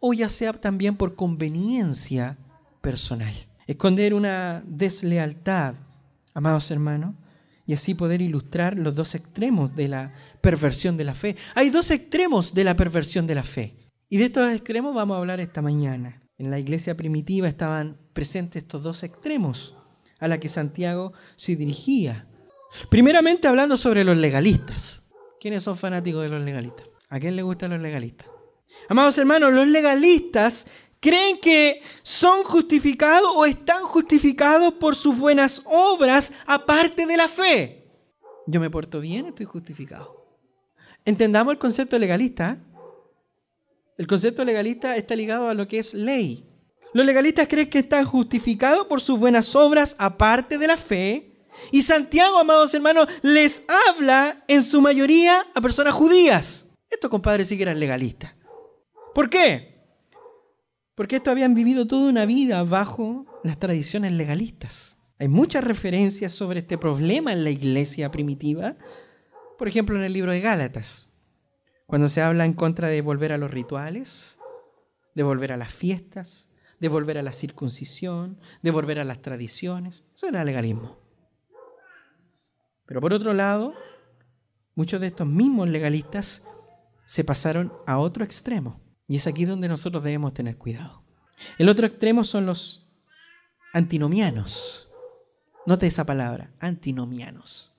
[0.00, 2.36] o ya sea también por conveniencia
[2.80, 3.32] personal.
[3.68, 5.76] Esconder una deslealtad,
[6.34, 7.14] amados hermanos,
[7.64, 11.36] y así poder ilustrar los dos extremos de la perversión de la fe.
[11.54, 13.76] Hay dos extremos de la perversión de la fe.
[14.08, 16.20] Y de estos extremos vamos a hablar esta mañana.
[16.40, 19.76] En la iglesia primitiva estaban presentes estos dos extremos
[20.18, 22.26] a la que Santiago se dirigía.
[22.88, 25.06] Primeramente hablando sobre los legalistas.
[25.38, 26.88] ¿Quiénes son fanáticos de los legalistas?
[27.10, 28.26] ¿A quién le gustan los legalistas?
[28.88, 30.66] Amados hermanos, los legalistas
[30.98, 37.86] creen que son justificados o están justificados por sus buenas obras aparte de la fe.
[38.46, 40.38] Yo me porto bien, estoy justificado.
[41.04, 42.56] Entendamos el concepto legalista.
[44.00, 46.48] El concepto legalista está ligado a lo que es ley.
[46.94, 51.44] Los legalistas creen que están justificados por sus buenas obras aparte de la fe.
[51.70, 56.70] Y Santiago, amados hermanos, les habla en su mayoría a personas judías.
[56.88, 58.32] Estos compadres sí que eran legalistas.
[59.14, 59.84] ¿Por qué?
[60.94, 64.96] Porque estos habían vivido toda una vida bajo las tradiciones legalistas.
[65.18, 68.78] Hay muchas referencias sobre este problema en la iglesia primitiva.
[69.58, 71.09] Por ejemplo, en el libro de Gálatas,
[71.90, 74.38] cuando se habla en contra de volver a los rituales,
[75.16, 80.06] de volver a las fiestas, de volver a la circuncisión, de volver a las tradiciones.
[80.14, 80.98] Eso era legalismo.
[82.86, 83.74] Pero por otro lado,
[84.76, 86.46] muchos de estos mismos legalistas
[87.06, 88.80] se pasaron a otro extremo.
[89.08, 91.02] Y es aquí donde nosotros debemos tener cuidado.
[91.58, 92.96] El otro extremo son los
[93.72, 94.88] antinomianos.
[95.66, 97.74] Note esa palabra, antinomianos.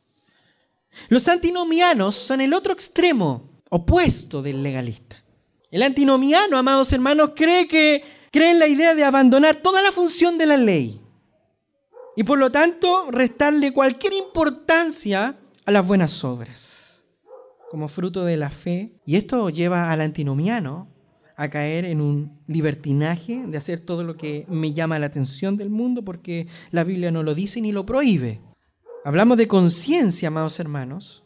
[1.07, 5.23] Los antinomianos son el otro extremo opuesto del legalista.
[5.71, 10.37] El antinomiano, amados hermanos, cree que cree en la idea de abandonar toda la función
[10.37, 11.01] de la ley
[12.15, 17.07] y por lo tanto restarle cualquier importancia a las buenas obras
[17.69, 18.99] como fruto de la fe.
[19.05, 20.89] Y esto lleva al antinomiano
[21.37, 25.69] a caer en un libertinaje de hacer todo lo que me llama la atención del
[25.69, 28.41] mundo porque la Biblia no lo dice ni lo prohíbe.
[29.05, 31.23] Hablamos de conciencia, amados hermanos.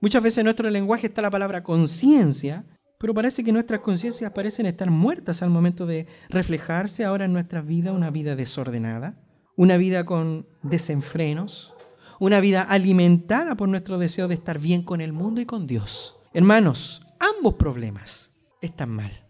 [0.00, 2.64] Muchas veces en nuestro lenguaje está la palabra conciencia,
[2.98, 7.60] pero parece que nuestras conciencias parecen estar muertas al momento de reflejarse ahora en nuestra
[7.60, 9.18] vida una vida desordenada,
[9.56, 11.74] una vida con desenfrenos,
[12.18, 16.16] una vida alimentada por nuestro deseo de estar bien con el mundo y con Dios.
[16.32, 19.26] Hermanos, ambos problemas están mal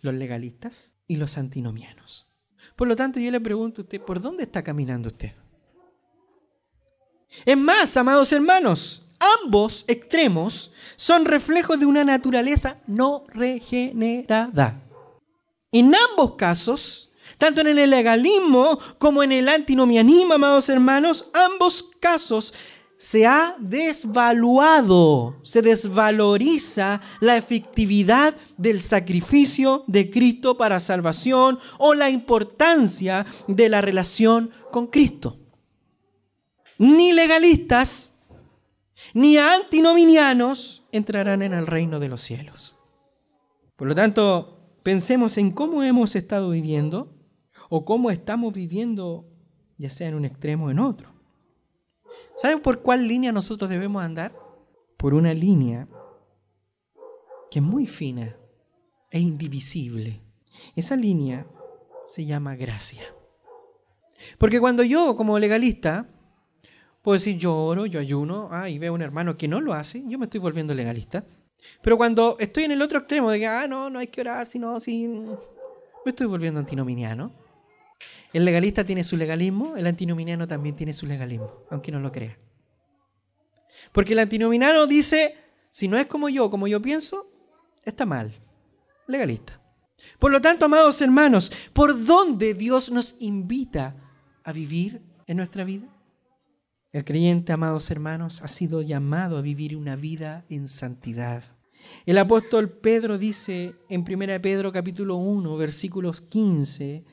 [0.00, 2.32] los legalistas y los antinomianos.
[2.76, 5.32] Por lo tanto, yo le pregunto a usted, ¿por dónde está caminando usted?
[7.44, 9.03] Es más, amados hermanos,
[9.42, 14.80] ambos extremos son reflejos de una naturaleza no regenerada.
[15.72, 22.54] En ambos casos, tanto en el legalismo como en el antinomianismo, amados hermanos, ambos casos
[22.96, 32.08] se ha desvaluado, se desvaloriza la efectividad del sacrificio de Cristo para salvación o la
[32.08, 35.38] importancia de la relación con Cristo.
[36.78, 38.13] Ni legalistas
[39.14, 42.76] ni antinominianos entrarán en el reino de los cielos.
[43.76, 47.16] Por lo tanto, pensemos en cómo hemos estado viviendo
[47.70, 49.26] o cómo estamos viviendo,
[49.78, 51.14] ya sea en un extremo o en otro.
[52.34, 54.36] ¿Saben por cuál línea nosotros debemos andar?
[54.96, 55.88] Por una línea
[57.50, 58.36] que es muy fina
[59.10, 60.20] e indivisible.
[60.74, 61.46] Esa línea
[62.04, 63.04] se llama gracia.
[64.38, 66.08] Porque cuando yo, como legalista,
[67.04, 69.74] puedo decir yo oro, yo ayuno, ah, y veo a un hermano que no lo
[69.74, 71.22] hace, yo me estoy volviendo legalista.
[71.82, 74.46] Pero cuando estoy en el otro extremo de que, ah, no, no hay que orar,
[74.46, 75.36] sino, si me
[76.06, 77.30] estoy volviendo antinominiano.
[78.32, 82.38] El legalista tiene su legalismo, el antinominiano también tiene su legalismo, aunque no lo crea.
[83.92, 85.36] Porque el antinominiano dice,
[85.70, 87.30] si no es como yo, como yo pienso,
[87.84, 88.32] está mal.
[89.06, 89.60] Legalista.
[90.18, 93.94] Por lo tanto, amados hermanos, ¿por dónde Dios nos invita
[94.42, 95.93] a vivir en nuestra vida?
[96.94, 101.42] El creyente, amados hermanos, ha sido llamado a vivir una vida en santidad.
[102.06, 107.04] El apóstol Pedro dice en 1 Pedro capítulo 1, versículos 15,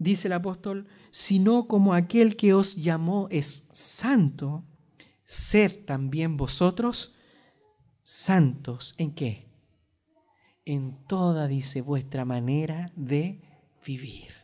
[0.00, 4.64] dice el apóstol, sino como aquel que os llamó es santo,
[5.24, 7.14] sed también vosotros
[8.02, 8.96] santos.
[8.98, 9.46] ¿En qué?
[10.64, 13.40] En toda, dice, vuestra manera de
[13.86, 14.37] vivir.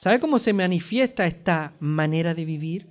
[0.00, 2.88] ¿Sabe cómo se manifiesta esta manera de vivir?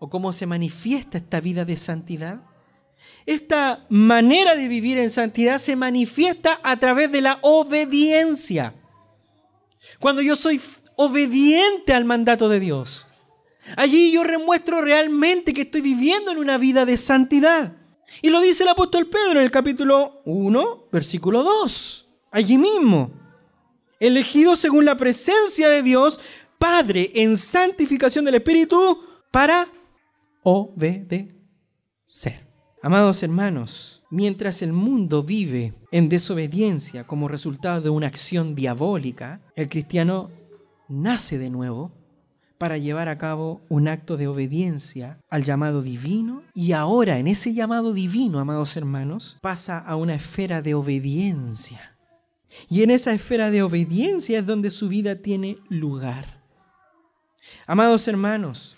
[0.00, 2.40] ¿O cómo se manifiesta esta vida de santidad?
[3.24, 8.74] Esta manera de vivir en santidad se manifiesta a través de la obediencia.
[10.00, 10.60] Cuando yo soy
[10.96, 13.06] obediente al mandato de Dios.
[13.76, 17.74] Allí yo remuestro realmente que estoy viviendo en una vida de santidad.
[18.22, 22.08] Y lo dice el apóstol Pedro en el capítulo 1, versículo 2.
[22.32, 23.21] Allí mismo.
[24.02, 26.18] Elegido según la presencia de Dios,
[26.58, 28.98] Padre, en santificación del Espíritu,
[29.30, 29.68] para
[30.42, 31.30] obedecer.
[32.82, 39.68] Amados hermanos, mientras el mundo vive en desobediencia como resultado de una acción diabólica, el
[39.68, 40.32] cristiano
[40.88, 41.92] nace de nuevo
[42.58, 47.54] para llevar a cabo un acto de obediencia al llamado divino y ahora en ese
[47.54, 51.91] llamado divino, amados hermanos, pasa a una esfera de obediencia.
[52.68, 56.42] Y en esa esfera de obediencia es donde su vida tiene lugar.
[57.66, 58.76] Amados hermanos,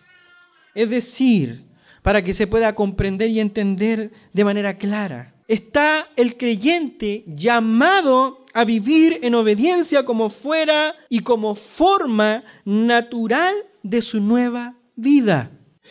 [0.74, 1.64] es decir,
[2.02, 8.64] para que se pueda comprender y entender de manera clara, está el creyente llamado a
[8.64, 15.50] vivir en obediencia como fuera y como forma natural de su nueva vida.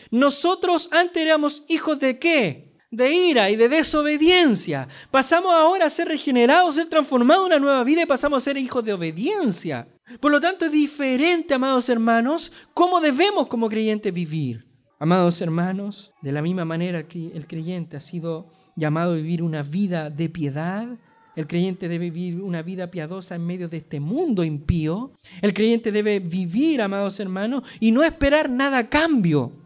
[0.10, 2.63] Nosotros antes éramos hijos de qué?
[2.96, 4.88] De ira y de desobediencia.
[5.10, 8.56] Pasamos ahora a ser regenerados, ser transformados en una nueva vida y pasamos a ser
[8.56, 9.88] hijos de obediencia.
[10.20, 14.68] Por lo tanto, es diferente, amados hermanos, cómo debemos como creyentes vivir.
[15.00, 20.12] Amados hermanos, de la misma manera el creyente ha sido llamado a vivir una vida
[20.12, 20.88] de piedad,
[21.36, 25.14] el creyente debe vivir una vida piadosa en medio de este mundo impío.
[25.42, 29.63] El creyente debe vivir, amados hermanos, y no esperar nada a cambio.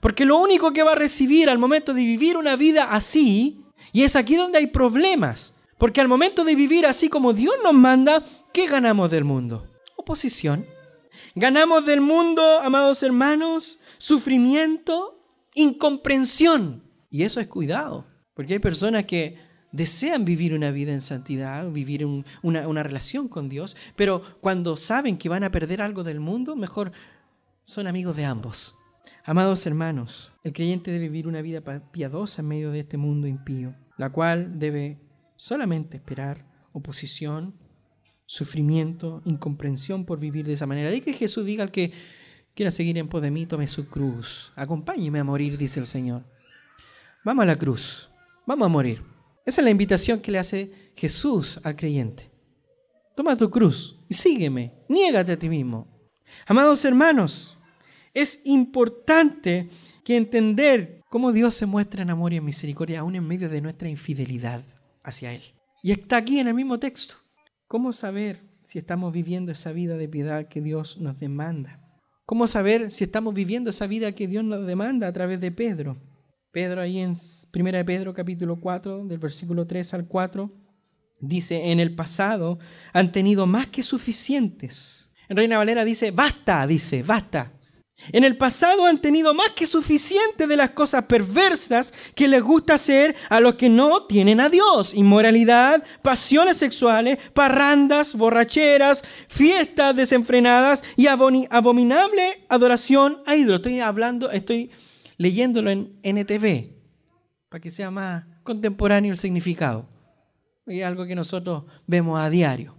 [0.00, 4.04] Porque lo único que va a recibir al momento de vivir una vida así, y
[4.04, 8.22] es aquí donde hay problemas, porque al momento de vivir así como Dios nos manda,
[8.52, 9.66] ¿qué ganamos del mundo?
[9.96, 10.64] Oposición.
[11.34, 15.20] Ganamos del mundo, amados hermanos, sufrimiento,
[15.54, 16.82] incomprensión.
[17.10, 19.38] Y eso es cuidado, porque hay personas que
[19.72, 22.06] desean vivir una vida en santidad, vivir
[22.42, 26.92] una, relación con Dios, pero cuando saben que van a perder algo del mundo, mejor
[27.62, 28.76] son amigos de ambos.
[29.28, 31.60] Amados hermanos, el creyente debe vivir una vida
[31.92, 34.98] piadosa en medio de este mundo impío, la cual debe
[35.36, 37.54] solamente esperar oposición,
[38.24, 40.94] sufrimiento, incomprensión por vivir de esa manera.
[40.94, 41.92] Y que Jesús diga al que
[42.54, 46.24] quiera seguir en pos de mí, tome su cruz, acompáñeme a morir, dice el Señor.
[47.22, 48.08] Vamos a la cruz,
[48.46, 49.02] vamos a morir.
[49.44, 52.30] Esa es la invitación que le hace Jesús al creyente.
[53.14, 55.86] Toma tu cruz y sígueme, niégate a ti mismo.
[56.46, 57.57] Amados hermanos,
[58.20, 59.68] es importante
[60.04, 63.60] que entender cómo Dios se muestra en amor y en misericordia aún en medio de
[63.60, 64.62] nuestra infidelidad
[65.02, 65.42] hacia Él.
[65.82, 67.16] Y está aquí en el mismo texto.
[67.66, 71.80] ¿Cómo saber si estamos viviendo esa vida de piedad que Dios nos demanda?
[72.26, 75.96] ¿Cómo saber si estamos viviendo esa vida que Dios nos demanda a través de Pedro?
[76.50, 77.16] Pedro ahí en
[77.54, 80.50] 1 Pedro capítulo 4, del versículo 3 al 4,
[81.20, 82.58] dice, en el pasado
[82.92, 85.12] han tenido más que suficientes.
[85.28, 87.52] En Reina Valera dice, basta, dice, basta.
[88.12, 92.74] En el pasado han tenido más que suficiente de las cosas perversas que les gusta
[92.74, 94.94] hacer a los que no tienen a Dios.
[94.94, 103.60] Inmoralidad, pasiones sexuales, parrandas, borracheras, fiestas desenfrenadas y abominable adoración a ídolos.
[103.60, 104.70] Estoy hablando, estoy
[105.18, 106.70] leyéndolo en NTV,
[107.48, 109.86] para que sea más contemporáneo el significado.
[110.66, 112.74] Es algo que nosotros vemos a diario.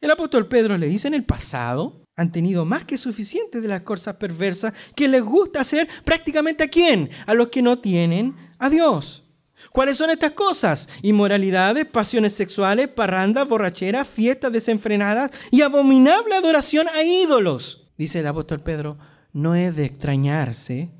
[0.00, 3.82] El apóstol Pedro le dice, en el pasado han tenido más que suficiente de las
[3.82, 7.10] cosas perversas que les gusta hacer prácticamente a quién?
[7.26, 9.24] A los que no tienen a Dios.
[9.72, 10.88] ¿Cuáles son estas cosas?
[11.02, 17.90] Inmoralidades, pasiones sexuales, parrandas, borracheras, fiestas desenfrenadas y abominable adoración a ídolos.
[17.96, 18.98] Dice el apóstol Pedro,
[19.32, 20.90] no es de extrañarse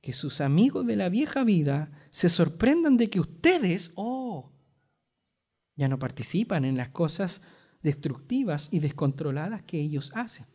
[0.00, 4.52] que sus amigos de la vieja vida se sorprendan de que ustedes, oh,
[5.76, 7.42] ya no participan en las cosas
[7.82, 10.46] destructivas y descontroladas que ellos hacen.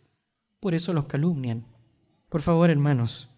[0.59, 1.65] Por eso los calumnian.
[2.30, 3.30] Por favor, hermanos,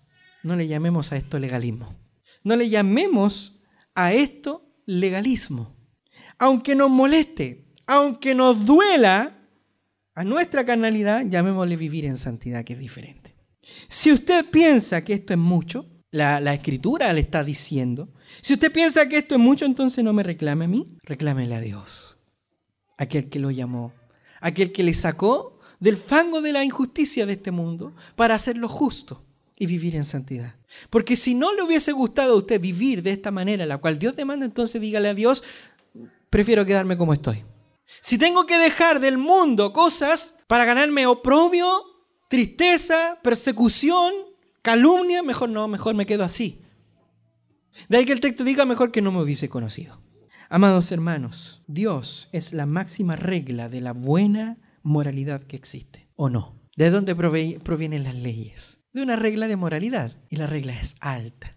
[0.44, 1.96] no le llamemos a esto legalismo.
[2.44, 3.62] No le llamemos
[3.96, 5.76] a esto legalismo.
[6.38, 9.38] Aunque nos moleste, aunque nos duela
[10.16, 13.36] a nuestra carnalidad, llamémosle vivir en santidad, que es diferente.
[13.88, 18.14] Si usted piensa que esto es mucho, la, escritura le está diciendo.
[18.42, 21.62] Si usted piensa que esto es mucho, entonces no me reclame a mí, reclámele a
[21.62, 22.19] Dios,
[23.00, 23.94] aquel que lo llamó,
[24.42, 29.24] aquel que le sacó del fango de la injusticia de este mundo para hacerlo justo
[29.58, 30.56] y vivir en santidad.
[30.90, 34.16] Porque si no le hubiese gustado a usted vivir de esta manera, la cual Dios
[34.16, 35.44] demanda, entonces dígale a Dios,
[36.30, 37.46] prefiero quedarme como estoy.
[38.02, 41.84] Si tengo que dejar del mundo cosas para ganarme oprobio,
[42.28, 44.14] tristeza, persecución,
[44.62, 46.62] calumnia, mejor no, mejor me quedo así.
[47.88, 50.00] De ahí que el texto diga mejor que no me hubiese conocido.
[50.52, 56.60] Amados hermanos, Dios es la máxima regla de la buena moralidad que existe, ¿o no?
[56.76, 58.84] ¿De dónde provienen las leyes?
[58.92, 61.56] De una regla de moralidad, y la regla es alta.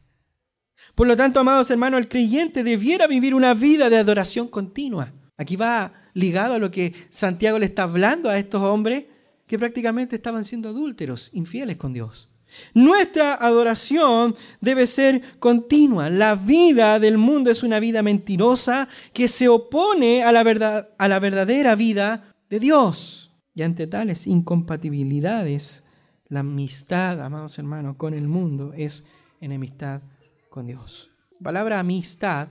[0.94, 5.14] Por lo tanto, amados hermanos, el creyente debiera vivir una vida de adoración continua.
[5.38, 9.06] Aquí va ligado a lo que Santiago le está hablando a estos hombres
[9.46, 12.31] que prácticamente estaban siendo adúlteros, infieles con Dios.
[12.74, 16.10] Nuestra adoración debe ser continua.
[16.10, 21.08] La vida del mundo es una vida mentirosa que se opone a la, verdad, a
[21.08, 23.32] la verdadera vida de Dios.
[23.54, 25.84] Y ante tales incompatibilidades,
[26.28, 29.06] la amistad, amados hermanos, con el mundo es
[29.40, 30.02] enemistad
[30.48, 31.10] con Dios.
[31.38, 32.48] La palabra amistad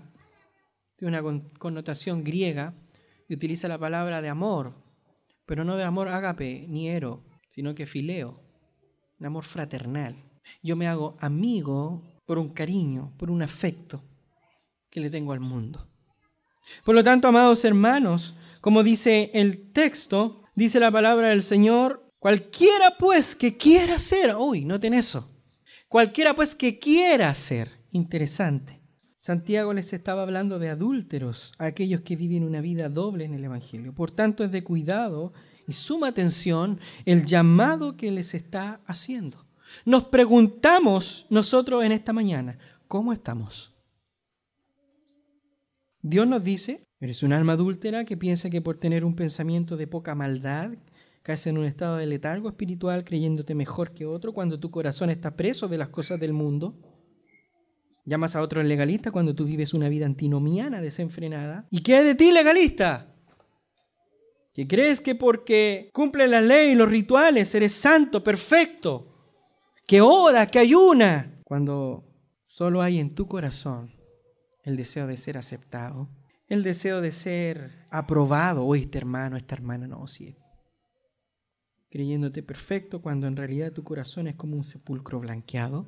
[0.98, 2.76] tiene una connotación griega
[3.28, 4.76] y utiliza la palabra de amor,
[5.48, 8.44] pero no de amor ágape ni ero, sino que fileo,
[9.22, 10.16] un amor fraternal.
[10.64, 14.04] Yo me hago amigo por un cariño, por un afecto
[14.90, 15.88] que le tengo al mundo.
[16.84, 22.98] Por lo tanto, amados hermanos, como dice el texto, dice la palabra del Señor, cualquiera
[22.98, 25.30] pues que quiera ser, uy, noten eso,
[25.88, 28.82] cualquiera pues que quiera ser, interesante.
[29.18, 33.94] Santiago les estaba hablando de adúlteros, aquellos que viven una vida doble en el Evangelio.
[33.94, 35.32] Por tanto, es de cuidado
[35.72, 39.46] y suma atención el llamado que les está haciendo.
[39.86, 42.60] Nos preguntamos nosotros en esta mañana,
[42.90, 43.74] ¿cómo estamos?
[46.02, 49.88] Dios nos dice, eres un alma adúltera que piensa que por tener un pensamiento de
[49.88, 50.72] poca maldad,
[51.24, 55.38] caes en un estado de letargo espiritual creyéndote mejor que otro cuando tu corazón está
[55.38, 56.76] preso de las cosas del mundo.
[58.04, 61.66] Llamas a otro legalista cuando tú vives una vida antinomiana, desenfrenada.
[61.72, 63.11] ¿Y qué hay de ti, legalista?
[64.54, 69.08] Que crees que porque cumple la ley y los rituales eres santo, perfecto,
[69.88, 72.06] que ora, que ayuna, cuando
[72.44, 73.94] solo hay en tu corazón
[74.64, 76.10] el deseo de ser aceptado,
[76.48, 78.66] el deseo de ser aprobado.
[78.66, 80.38] Oye, este hermano, esta hermana, no, sí.
[81.90, 85.88] Creyéndote perfecto cuando en realidad tu corazón es como un sepulcro blanqueado,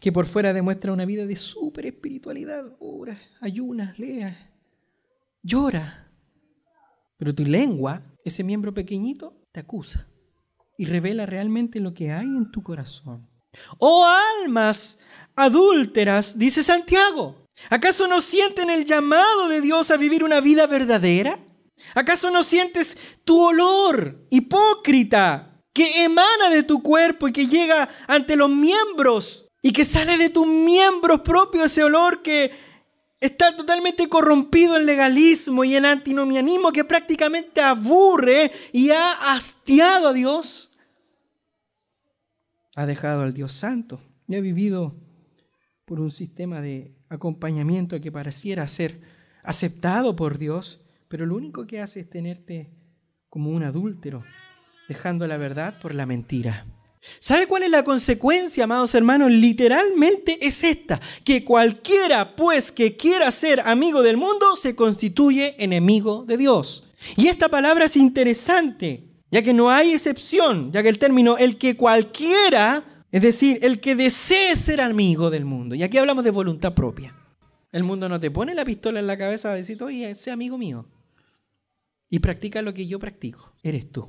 [0.00, 2.76] que por fuera demuestra una vida de super espiritualidad.
[2.78, 4.52] Ora, ayuna, lea,
[5.42, 6.11] llora.
[7.22, 10.08] Pero tu lengua, ese miembro pequeñito, te acusa
[10.76, 13.30] y revela realmente lo que hay en tu corazón.
[13.78, 14.04] Oh
[14.40, 14.98] almas
[15.36, 21.38] adúlteras, dice Santiago, ¿Acaso no sienten el llamado de Dios a vivir una vida verdadera?
[21.94, 28.34] ¿Acaso no sientes tu olor hipócrita que emana de tu cuerpo y que llega ante
[28.34, 32.50] los miembros y que sale de tus miembros propios ese olor que
[33.22, 40.12] está totalmente corrompido en legalismo y en antinomianismo que prácticamente aburre y ha hastiado a
[40.12, 40.76] Dios?
[42.74, 44.96] Ha dejado al Dios Santo y ha vivido
[45.84, 49.00] por un sistema de acompañamiento que pareciera ser
[49.44, 52.70] aceptado por Dios, pero lo único que hace es tenerte
[53.28, 54.24] como un adúltero,
[54.88, 56.66] dejando la verdad por la mentira.
[57.18, 59.30] ¿Sabe cuál es la consecuencia, amados hermanos?
[59.30, 66.24] Literalmente es esta, que cualquiera pues que quiera ser amigo del mundo se constituye enemigo
[66.26, 66.84] de Dios.
[67.16, 71.58] Y esta palabra es interesante, ya que no hay excepción, ya que el término el
[71.58, 75.74] que cualquiera es decir, el que desee ser amigo del mundo.
[75.74, 77.14] Y aquí hablamos de voluntad propia.
[77.70, 80.56] El mundo no te pone la pistola en la cabeza a decir, oye, sé amigo
[80.56, 80.86] mío.
[82.08, 83.52] Y practica lo que yo practico.
[83.62, 84.08] Eres tú.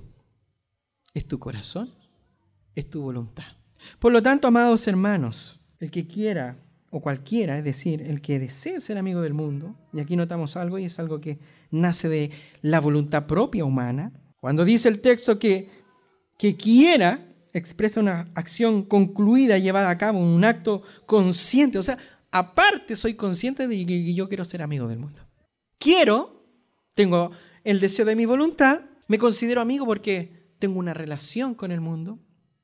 [1.13, 1.93] Es tu corazón.
[2.75, 3.45] Es tu voluntad.
[3.99, 6.57] Por lo tanto, amados hermanos, el que quiera
[6.89, 10.77] o cualquiera, es decir, el que desee ser amigo del mundo, y aquí notamos algo
[10.77, 11.39] y es algo que
[11.71, 15.69] nace de la voluntad propia humana, cuando dice el texto que,
[16.37, 21.77] que quiera, expresa una acción concluida, llevada a cabo, un acto consciente.
[21.77, 21.97] O sea,
[22.29, 25.21] aparte soy consciente de que yo quiero ser amigo del mundo.
[25.77, 26.45] Quiero,
[26.93, 27.31] tengo
[27.63, 32.19] el deseo de mi voluntad, me considero amigo porque tengo una relación con el mundo,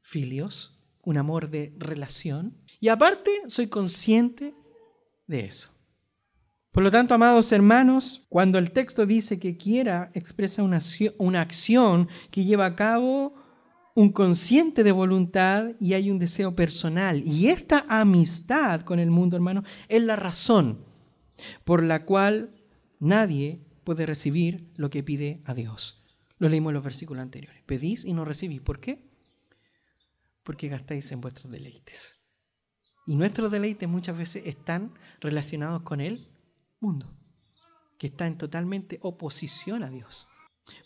[0.10, 2.58] filios, un amor de relación.
[2.80, 4.56] Y aparte soy consciente
[5.28, 5.70] de eso.
[6.72, 10.80] Por lo tanto, amados hermanos, cuando el texto dice que quiera, expresa una,
[11.20, 13.36] una acción que lleva a cabo
[13.94, 17.22] un consciente de voluntad y hay un deseo personal.
[17.26, 20.86] Y esta amistad con el mundo, hermano, es la razón
[21.64, 22.56] por la cual
[23.00, 26.04] nadie puede recibir lo que pide a Dios.
[26.40, 27.62] Lo leímos en los versículos anteriores.
[27.66, 28.62] Pedís y no recibís.
[28.62, 29.09] ¿Por qué?
[30.44, 32.20] Porque gastáis en vuestros deleites.
[33.06, 36.28] Y nuestros deleites muchas veces están relacionados con el
[36.80, 37.12] mundo,
[37.98, 40.28] que está en totalmente oposición a Dios.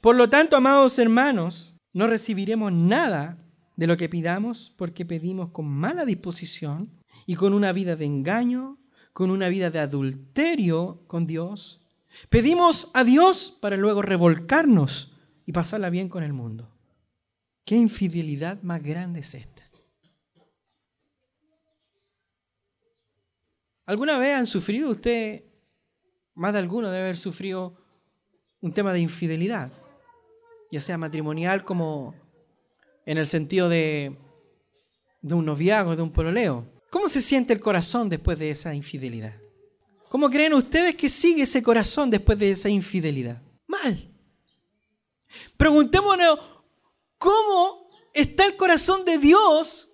[0.02, 3.38] Por lo tanto, amados hermanos, no recibiremos nada
[3.76, 6.90] de lo que pidamos porque pedimos con mala disposición
[7.26, 8.80] y con una vida de engaño,
[9.14, 11.82] con una vida de adulterio con Dios.
[12.30, 15.14] Pedimos a Dios para luego revolcarnos
[15.46, 16.73] y pasarla bien con el mundo.
[17.66, 19.64] ¿Qué infidelidad más grande es esta?
[23.86, 25.44] ¿Alguna vez han sufrido usted,
[26.36, 27.78] más de alguno debe haber sufrido
[28.62, 29.72] un tema de infidelidad?
[30.74, 32.16] ya sea matrimonial como
[33.06, 34.18] en el sentido de,
[35.22, 36.66] de un noviazgo, de un pololeo.
[36.90, 39.36] ¿Cómo se siente el corazón después de esa infidelidad?
[40.10, 43.40] ¿Cómo creen ustedes que sigue ese corazón después de esa infidelidad?
[43.68, 44.10] Mal.
[45.56, 46.40] Preguntémonos,
[47.24, 49.94] ¿cómo está el corazón de Dios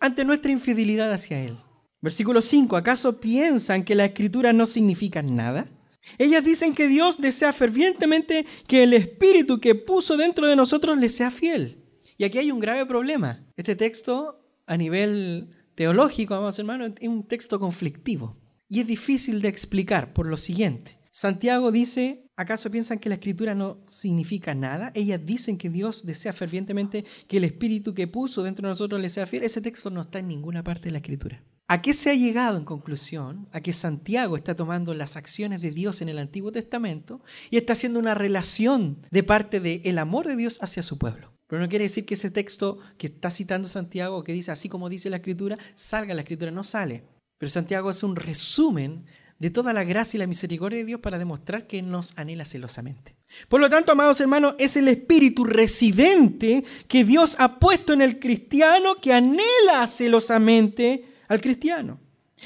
[0.00, 1.58] ante nuestra infidelidad hacia Él?
[2.00, 5.70] Versículo 5, ¿acaso piensan que la escritura no significa nada?
[6.16, 11.10] Ellas dicen que Dios desea fervientemente que el Espíritu que puso dentro de nosotros le
[11.10, 11.84] sea fiel.
[12.16, 13.44] Y aquí hay un grave problema.
[13.58, 18.38] Este texto, a nivel teológico, vamos hermanos, es un texto conflictivo.
[18.70, 20.99] Y es difícil de explicar por lo siguiente.
[21.12, 24.92] Santiago dice, ¿acaso piensan que la escritura no significa nada?
[24.94, 29.08] Ellas dicen que Dios desea fervientemente que el Espíritu que puso dentro de nosotros le
[29.08, 29.42] sea fiel.
[29.42, 31.42] Ese texto no está en ninguna parte de la escritura.
[31.66, 33.48] ¿A qué se ha llegado en conclusión?
[33.52, 37.74] A que Santiago está tomando las acciones de Dios en el Antiguo Testamento y está
[37.74, 41.32] haciendo una relación de parte del el amor de Dios hacia su pueblo.
[41.46, 44.88] Pero no quiere decir que ese texto que está citando Santiago, que dice así como
[44.88, 47.04] dice la Escritura, salga la Escritura, no sale.
[47.38, 49.06] Pero Santiago es un resumen
[49.40, 53.16] de toda la gracia y la misericordia de Dios para demostrar que nos anhela celosamente.
[53.48, 58.20] Por lo tanto, amados hermanos, es el espíritu residente que Dios ha puesto en el
[58.20, 61.98] cristiano que anhela celosamente al cristiano.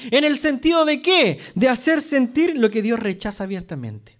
[0.09, 1.39] ¿En el sentido de qué?
[1.53, 4.14] De hacer sentir lo que Dios rechaza abiertamente.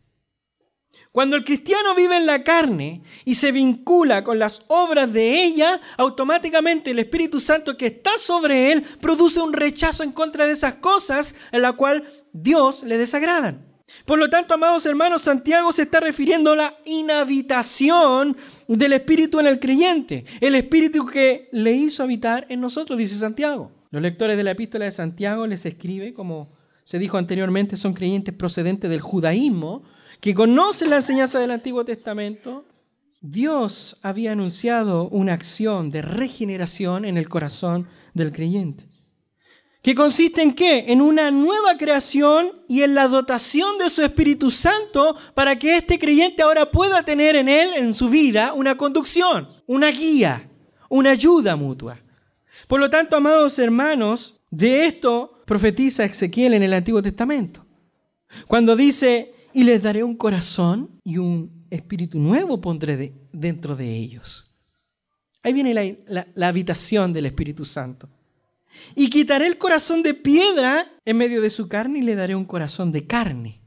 [1.15, 5.79] Cuando el cristiano vive en la carne y se vincula con las obras de ella,
[5.95, 10.75] automáticamente el Espíritu Santo que está sobre él produce un rechazo en contra de esas
[10.75, 12.03] cosas en la cual
[12.33, 13.65] Dios le desagradan.
[14.03, 18.35] Por lo tanto, amados hermanos, Santiago se está refiriendo a la inhabitación
[18.67, 23.71] del Espíritu en el creyente, el Espíritu que le hizo habitar en nosotros, dice Santiago.
[23.89, 26.51] Los lectores de la epístola de Santiago les escribe, como
[26.83, 29.83] se dijo anteriormente, son creyentes procedentes del judaísmo,
[30.19, 32.65] que conocen la enseñanza del Antiguo Testamento.
[33.21, 38.87] Dios había anunciado una acción de regeneración en el corazón del creyente.
[39.85, 40.85] ¿Que consiste en qué?
[40.87, 45.99] En una nueva creación y en la dotación de su Espíritu Santo para que este
[45.99, 50.49] creyente ahora pueda tener en él, en su vida, una conducción, una guía,
[50.89, 51.99] una ayuda mutua.
[52.67, 57.63] Por lo tanto, amados hermanos, de esto profetiza Ezequiel en el Antiguo Testamento.
[58.47, 64.53] Cuando dice, y les daré un corazón y un espíritu nuevo pondré dentro de ellos.
[65.41, 68.09] Ahí viene la, la habitación del Espíritu Santo.
[68.95, 72.43] Y quitaré el corazón de piedra en medio de su carne y le daré un
[72.43, 73.61] corazón de carne.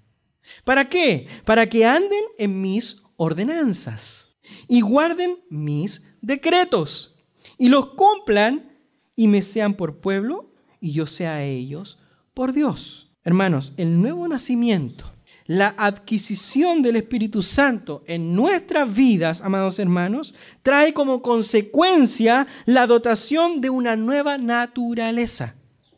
[0.63, 1.27] ¿Para qué?
[1.47, 4.37] Para que anden en mis ordenanzas
[4.69, 7.25] y guarden mis decretos
[7.57, 8.79] y los cumplan
[9.17, 11.99] y me sean por pueblo y yo sea a ellos
[12.35, 13.17] por Dios.
[13.25, 15.15] Hermanos, el nuevo nacimiento,
[15.49, 23.63] la adquisición del Espíritu Santo en nuestras vidas, amados hermanos, trae como consecuencia la dotación
[23.63, 25.57] de una nueva naturaleza,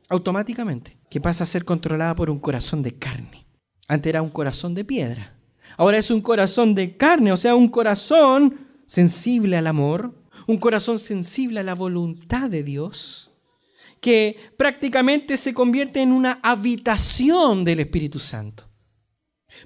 [0.09, 3.45] automáticamente, que pasa a ser controlada por un corazón de carne.
[3.89, 5.37] Antes era un corazón de piedra.
[5.77, 10.15] Ahora es un corazón de carne, o sea, un corazón sensible al amor,
[10.47, 13.33] un corazón sensible a la voluntad de Dios,
[14.01, 18.70] que prácticamente se convierte en una habitación del Espíritu Santo.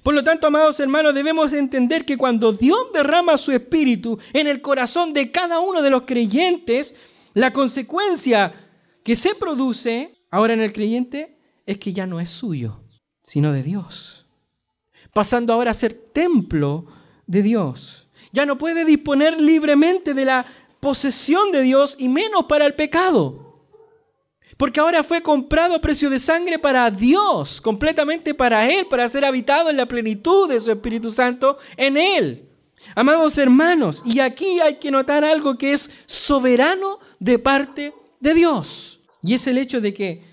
[0.03, 4.61] Por lo tanto, amados hermanos, debemos entender que cuando Dios derrama su Espíritu en el
[4.61, 6.95] corazón de cada uno de los creyentes,
[7.33, 8.53] la consecuencia
[9.03, 12.81] que se produce ahora en el creyente es que ya no es suyo,
[13.21, 14.25] sino de Dios.
[15.13, 16.85] Pasando ahora a ser templo
[17.25, 18.07] de Dios.
[18.31, 20.45] Ya no puede disponer libremente de la
[20.79, 23.54] posesión de Dios y menos para el pecado.
[24.57, 29.25] Porque ahora fue comprado a precio de sangre para Dios, completamente para Él, para ser
[29.25, 32.47] habitado en la plenitud de su Espíritu Santo en Él.
[32.95, 38.99] Amados hermanos, y aquí hay que notar algo que es soberano de parte de Dios.
[39.21, 40.23] Y es el hecho de que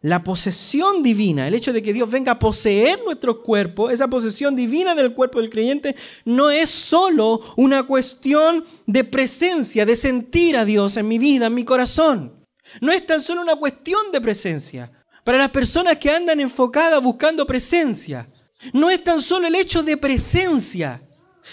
[0.00, 4.56] la posesión divina, el hecho de que Dios venga a poseer nuestro cuerpo, esa posesión
[4.56, 10.64] divina del cuerpo del creyente, no es solo una cuestión de presencia, de sentir a
[10.64, 12.37] Dios en mi vida, en mi corazón.
[12.80, 14.90] No es tan solo una cuestión de presencia.
[15.24, 18.28] Para las personas que andan enfocadas buscando presencia,
[18.72, 21.02] no es tan solo el hecho de presencia,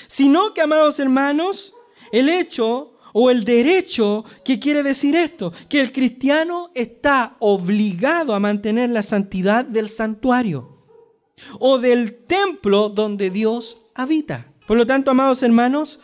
[0.08, 1.74] sino que, amados hermanos,
[2.12, 8.40] el hecho o el derecho que quiere decir esto, que el cristiano está obligado a
[8.40, 10.84] mantener la santidad del santuario
[11.60, 14.52] o del templo donde Dios habita.
[14.68, 16.00] Por lo tanto, amados hermanos,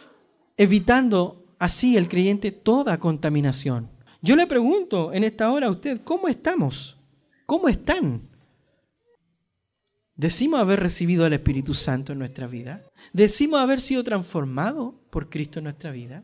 [0.56, 3.90] evitando así el creyente toda contaminación.
[4.22, 6.98] Yo le pregunto en esta hora a usted, ¿cómo estamos?
[7.46, 8.22] ¿Cómo están?
[10.16, 12.84] Decimos haber recibido al Espíritu Santo en nuestra vida.
[13.12, 16.24] Decimos haber sido transformados por Cristo en nuestra vida.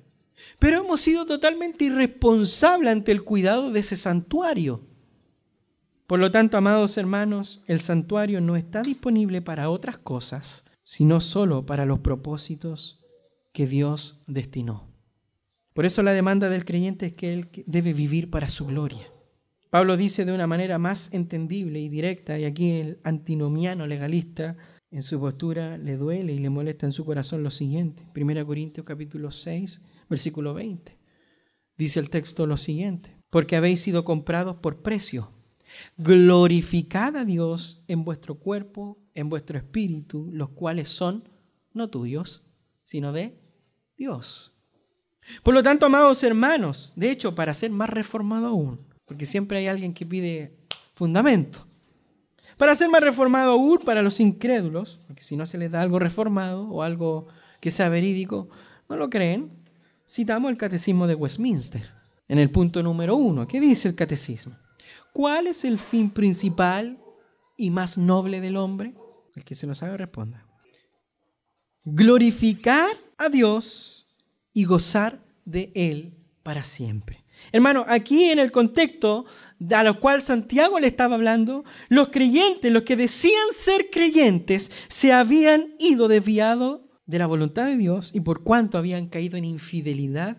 [0.59, 4.81] Pero hemos sido totalmente irresponsables ante el cuidado de ese santuario.
[6.05, 11.65] Por lo tanto, amados hermanos, el santuario no está disponible para otras cosas, sino solo
[11.65, 13.03] para los propósitos
[13.51, 14.86] que Dios destinó.
[15.77, 19.11] Por eso la demanda del creyente es que él debe vivir para su gloria.
[19.69, 24.57] Pablo dice de una manera más entendible y directa, y aquí el antinomiano legalista
[24.89, 28.07] en su postura le duele y le molesta en su corazón lo siguiente.
[28.15, 30.97] 1 Corintios capítulo 6, versículo 20.
[31.77, 35.31] Dice el texto lo siguiente, porque habéis sido comprados por precio.
[35.95, 41.29] Glorificad a Dios en vuestro cuerpo, en vuestro espíritu, los cuales son
[41.71, 42.47] no tuyos,
[42.81, 43.39] sino de
[43.95, 44.56] Dios.
[45.43, 49.67] Por lo tanto, amados hermanos, de hecho, para ser más reformado aún, porque siempre hay
[49.67, 50.57] alguien que pide
[50.93, 51.65] fundamento.
[52.57, 55.99] Para ser más reformado aún para los incrédulos, porque si no se les da algo
[55.99, 57.27] reformado o algo
[57.59, 58.49] que sea verídico,
[58.89, 59.51] no lo creen,
[60.07, 61.83] citamos el catecismo de Westminster,
[62.27, 63.47] en el punto número uno.
[63.47, 64.55] ¿Qué dice el catecismo?
[65.13, 66.99] ¿Cuál es el fin principal
[67.57, 68.93] y más noble del hombre?
[69.35, 70.45] El que se lo sabe responda.
[71.83, 73.96] Glorificar a Dios
[74.57, 77.23] y gozar de Él para siempre.
[77.51, 79.27] Hermano, aquí en el contexto
[79.69, 85.13] a lo cual Santiago le estaba hablando, los creyentes, los que decían ser creyentes, se
[85.13, 90.37] habían ido desviado de la voluntad de Dios y por cuanto habían caído en infidelidad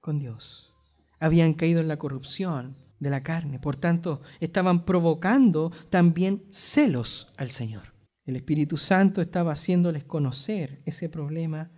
[0.00, 0.72] con Dios.
[1.20, 3.58] Habían caído en la corrupción de la carne.
[3.58, 7.92] Por tanto, estaban provocando también celos al Señor.
[8.24, 11.70] El Espíritu Santo estaba haciéndoles conocer ese problema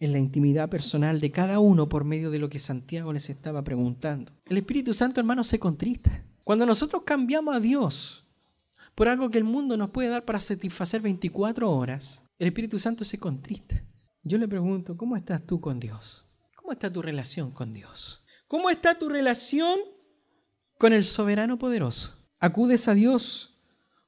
[0.00, 3.64] en la intimidad personal de cada uno por medio de lo que Santiago les estaba
[3.64, 4.32] preguntando.
[4.46, 6.24] El Espíritu Santo, hermano, se contrista.
[6.44, 8.24] Cuando nosotros cambiamos a Dios
[8.94, 13.04] por algo que el mundo nos puede dar para satisfacer 24 horas, el Espíritu Santo
[13.04, 13.82] se contrista.
[14.22, 16.26] Yo le pregunto, ¿cómo estás tú con Dios?
[16.56, 18.24] ¿Cómo está tu relación con Dios?
[18.46, 19.78] ¿Cómo está tu relación
[20.78, 22.16] con el soberano poderoso?
[22.38, 23.58] ¿Acudes a Dios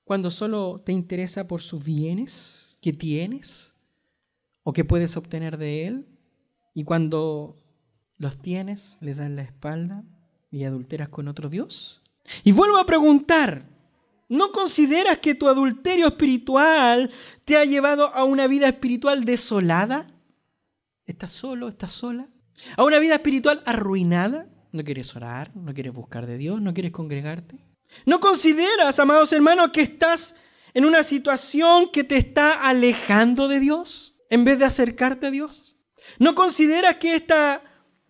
[0.05, 3.75] cuando solo te interesa por sus bienes que tienes?
[4.73, 6.07] O puedes obtener de Él,
[6.75, 7.57] y cuando
[8.19, 10.05] los tienes, le das la espalda
[10.51, 12.03] y adulteras con otro Dios.
[12.45, 13.65] Y vuelvo a preguntar,
[14.29, 17.11] ¿no consideras que tu adulterio espiritual
[17.45, 20.07] te ha llevado a una vida espiritual desolada?
[21.07, 21.69] ¿Estás solo?
[21.69, 22.29] ¿Estás sola?
[22.77, 24.47] ¿A una vida espiritual arruinada?
[24.73, 25.51] ¿No quieres orar?
[25.57, 26.61] ¿No quieres buscar de Dios?
[26.61, 27.59] ¿No quieres congregarte?
[28.07, 30.37] ¿No consideras, amados hermanos, que estás
[30.75, 34.20] en una situación que te está alejando de Dios?
[34.31, 35.77] En vez de acercarte a Dios?
[36.19, 37.63] ¿No consideras que esta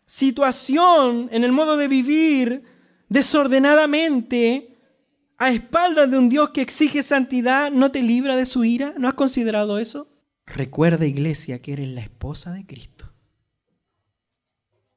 [0.06, 2.62] situación en el modo de vivir
[3.08, 4.78] desordenadamente
[5.38, 8.94] a espaldas de un Dios que exige santidad no te libra de su ira?
[8.98, 10.06] ¿No has considerado eso?
[10.46, 13.12] Recuerda, iglesia, que eres la esposa de Cristo.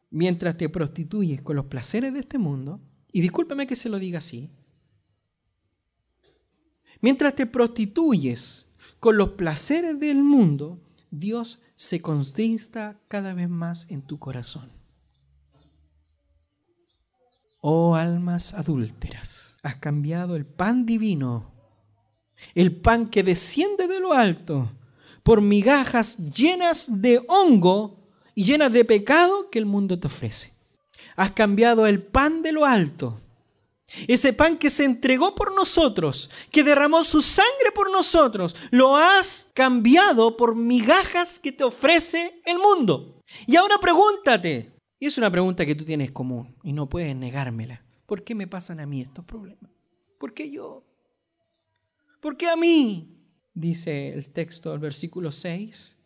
[0.09, 4.17] Mientras te prostituyes con los placeres de este mundo, y discúlpeme que se lo diga
[4.17, 4.49] así,
[7.01, 10.80] mientras te prostituyes con los placeres del mundo,
[11.16, 14.72] Dios se constrista cada vez más en tu corazón.
[17.61, 21.51] Oh almas adúlteras, has cambiado el pan divino,
[22.55, 24.72] el pan que desciende de lo alto,
[25.22, 30.53] por migajas llenas de hongo y llenas de pecado que el mundo te ofrece.
[31.16, 33.22] Has cambiado el pan de lo alto
[34.07, 39.51] ese pan que se entregó por nosotros, que derramó su sangre por nosotros, lo has
[39.53, 43.21] cambiado por migajas que te ofrece el mundo.
[43.47, 47.83] Y ahora pregúntate, y es una pregunta que tú tienes común y no puedes negármela,
[48.05, 49.71] ¿por qué me pasan a mí estos problemas?
[50.19, 50.85] ¿Por qué yo?
[52.21, 53.09] ¿Por qué a mí?
[53.53, 56.01] Dice el texto del versículo 6,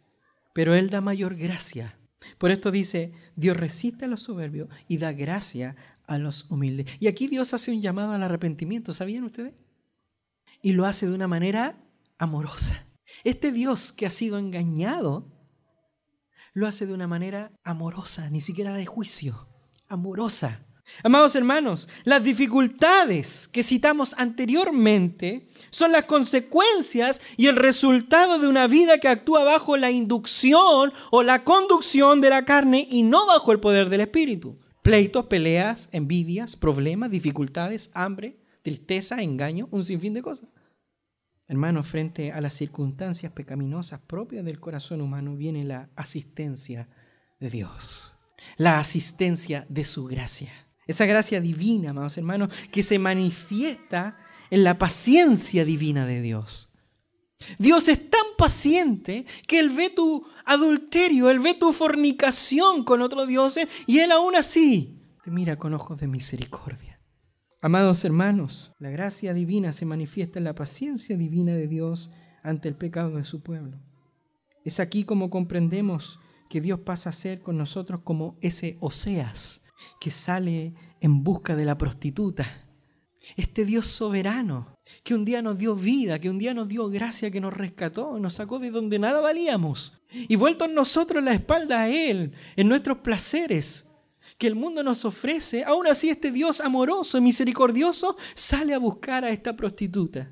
[0.53, 1.97] pero Él da mayor gracia.
[2.37, 5.75] Por esto dice, Dios resiste a los soberbios y da gracia
[6.07, 6.87] a los humildes.
[6.99, 9.53] Y aquí Dios hace un llamado al arrepentimiento, ¿sabían ustedes?
[10.61, 11.77] Y lo hace de una manera
[12.17, 12.87] amorosa.
[13.23, 15.31] Este Dios que ha sido engañado,
[16.53, 19.47] lo hace de una manera amorosa, ni siquiera de juicio,
[19.87, 20.63] amorosa.
[21.03, 28.67] Amados hermanos, las dificultades que citamos anteriormente son las consecuencias y el resultado de una
[28.67, 33.51] vida que actúa bajo la inducción o la conducción de la carne y no bajo
[33.51, 34.57] el poder del Espíritu.
[34.87, 40.47] Pleitos, peleas, envidias, problemas, dificultades, hambre, tristeza, engaño, un sinfín de cosas.
[41.45, 46.87] Hermanos, frente a las circunstancias pecaminosas propias del corazón humano viene la asistencia
[47.37, 48.17] de Dios,
[48.55, 50.53] la asistencia de su gracia.
[50.85, 54.17] Esa gracia divina, amados hermanos, que se manifiesta
[54.51, 56.66] en la paciencia divina de Dios.
[57.59, 63.27] Dios es tan paciente que Él ve tu adulterio, Él ve tu fornicación con otros
[63.27, 67.01] dioses y Él aún así te mira con ojos de misericordia.
[67.61, 72.13] Amados hermanos, la gracia divina se manifiesta en la paciencia divina de Dios
[72.43, 73.77] ante el pecado de su pueblo.
[74.63, 76.19] Es aquí como comprendemos
[76.49, 79.65] que Dios pasa a ser con nosotros como ese Oseas
[79.99, 82.66] que sale en busca de la prostituta
[83.35, 87.29] Este Dios soberano, que un día nos dio vida, que un día nos dio gracia,
[87.29, 89.99] que nos rescató, nos sacó de donde nada valíamos.
[90.11, 93.87] Y vuelto en nosotros la espalda a Él, en nuestros placeres
[94.37, 99.25] que el mundo nos ofrece, aún así este Dios amoroso y misericordioso sale a buscar
[99.25, 100.31] a esta prostituta.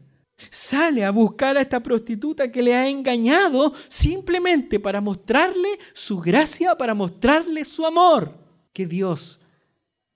[0.50, 6.78] Sale a buscar a esta prostituta que le ha engañado simplemente para mostrarle su gracia,
[6.78, 8.38] para mostrarle su amor.
[8.74, 9.42] Que Dios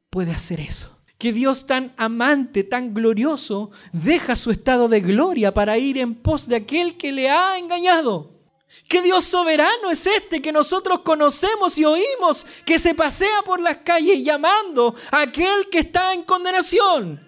[0.09, 5.78] puede hacer eso que Dios tan amante, tan glorioso, deja su estado de gloria para
[5.78, 8.39] ir en pos de aquel que le ha engañado.
[8.88, 13.78] ¿Qué Dios soberano es este que nosotros conocemos y oímos que se pasea por las
[13.78, 17.20] calles llamando a aquel que está en condenación?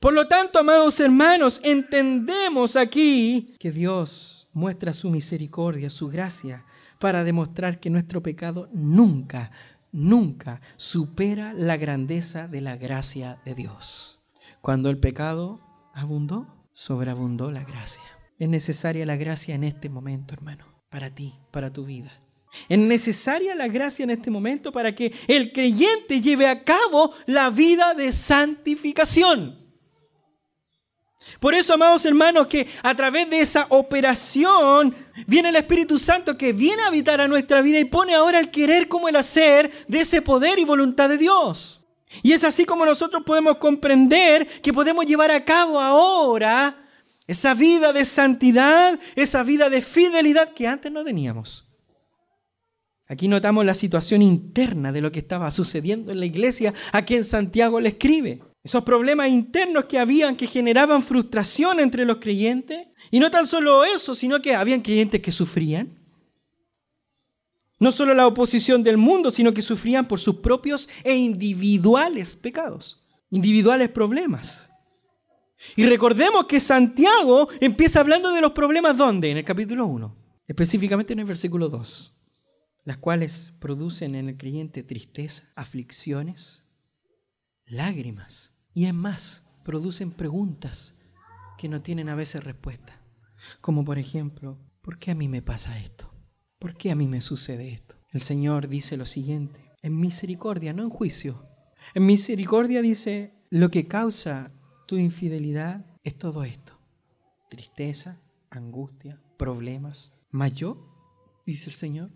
[0.00, 6.64] Por lo tanto, amados hermanos, entendemos aquí que Dios muestra su misericordia, su gracia,
[6.98, 9.52] para demostrar que nuestro pecado nunca
[9.94, 14.20] nunca supera la grandeza de la gracia de Dios.
[14.60, 15.60] Cuando el pecado
[15.94, 18.02] abundó, sobreabundó la gracia.
[18.38, 22.10] Es necesaria la gracia en este momento, hermano, para ti, para tu vida.
[22.68, 27.50] Es necesaria la gracia en este momento para que el creyente lleve a cabo la
[27.50, 29.63] vida de santificación.
[31.40, 34.94] Por eso, amados hermanos, que a través de esa operación
[35.26, 38.50] viene el Espíritu Santo que viene a habitar a nuestra vida y pone ahora el
[38.50, 41.86] querer como el hacer de ese poder y voluntad de Dios.
[42.22, 46.88] Y es así como nosotros podemos comprender que podemos llevar a cabo ahora
[47.26, 51.70] esa vida de santidad, esa vida de fidelidad que antes no teníamos.
[53.06, 57.24] Aquí notamos la situación interna de lo que estaba sucediendo en la iglesia a quien
[57.24, 58.42] Santiago le escribe.
[58.64, 62.86] Esos problemas internos que habían que generaban frustración entre los creyentes.
[63.10, 65.98] Y no tan solo eso, sino que habían creyentes que sufrían.
[67.78, 73.06] No solo la oposición del mundo, sino que sufrían por sus propios e individuales pecados,
[73.28, 74.70] individuales problemas.
[75.76, 79.30] Y recordemos que Santiago empieza hablando de los problemas ¿dónde?
[79.30, 80.16] En el capítulo 1,
[80.48, 82.22] específicamente en el versículo 2,
[82.84, 86.66] las cuales producen en el creyente tristeza, aflicciones,
[87.66, 90.98] lágrimas y es más, producen preguntas
[91.56, 93.00] que no tienen a veces respuesta.
[93.60, 96.12] Como por ejemplo, ¿por qué a mí me pasa esto?
[96.58, 97.94] ¿Por qué a mí me sucede esto?
[98.12, 101.48] El Señor dice lo siguiente, en misericordia, no en juicio.
[101.94, 104.52] En misericordia dice, lo que causa
[104.88, 106.80] tu infidelidad es todo esto.
[107.48, 108.20] Tristeza,
[108.50, 110.18] angustia, problemas.
[110.30, 112.10] Mas yo, dice el Señor,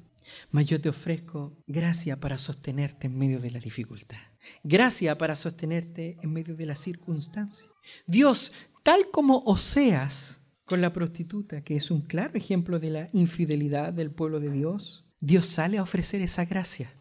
[0.51, 4.28] mas yo te ofrezco gracia para sostenerte en medio de la dificultad
[4.63, 7.71] gracia para sostenerte en medio de las circunstancias.
[8.07, 13.93] Dios, tal como Oseas con la prostituta, que es un claro ejemplo de la infidelidad
[13.93, 16.93] del pueblo de Dios, Dios sale a ofrecer esa gracia.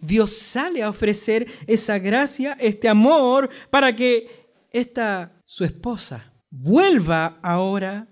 [0.00, 4.28] Dios sale a ofrecer esa gracia, este amor, para que
[4.70, 8.08] esta, su esposa, vuelva ahora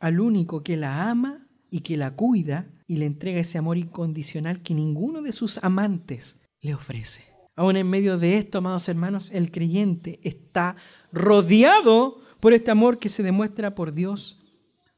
[0.00, 4.62] al único que la ama y que la cuida y le entrega ese amor incondicional
[4.62, 7.37] que ninguno de sus amantes le ofrece.
[7.58, 10.76] Aún en medio de esto, amados hermanos, el creyente está
[11.10, 14.38] rodeado por este amor que se demuestra por Dios.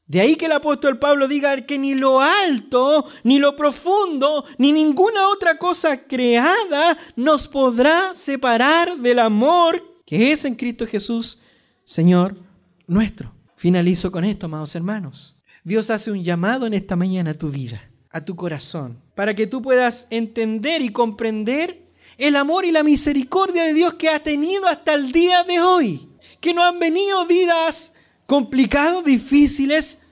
[0.06, 4.72] De ahí que el apóstol Pablo diga que ni lo alto, ni lo profundo, ni
[4.72, 11.40] ninguna otra cosa creada nos podrá separar del amor que es en Cristo Jesús,
[11.84, 12.36] Señor
[12.86, 13.32] nuestro.
[13.56, 15.42] Finalizo con esto, amados hermanos.
[15.64, 17.80] Dios hace un llamado en esta mañana a tu vida,
[18.10, 21.79] a tu corazón, para que tú puedas entender y comprender
[22.20, 26.08] el amor y la misericordia de Dios que ha tenido hasta el día de hoy.
[26.40, 27.94] Que no han venido vidas
[28.26, 30.02] complicadas, difíciles,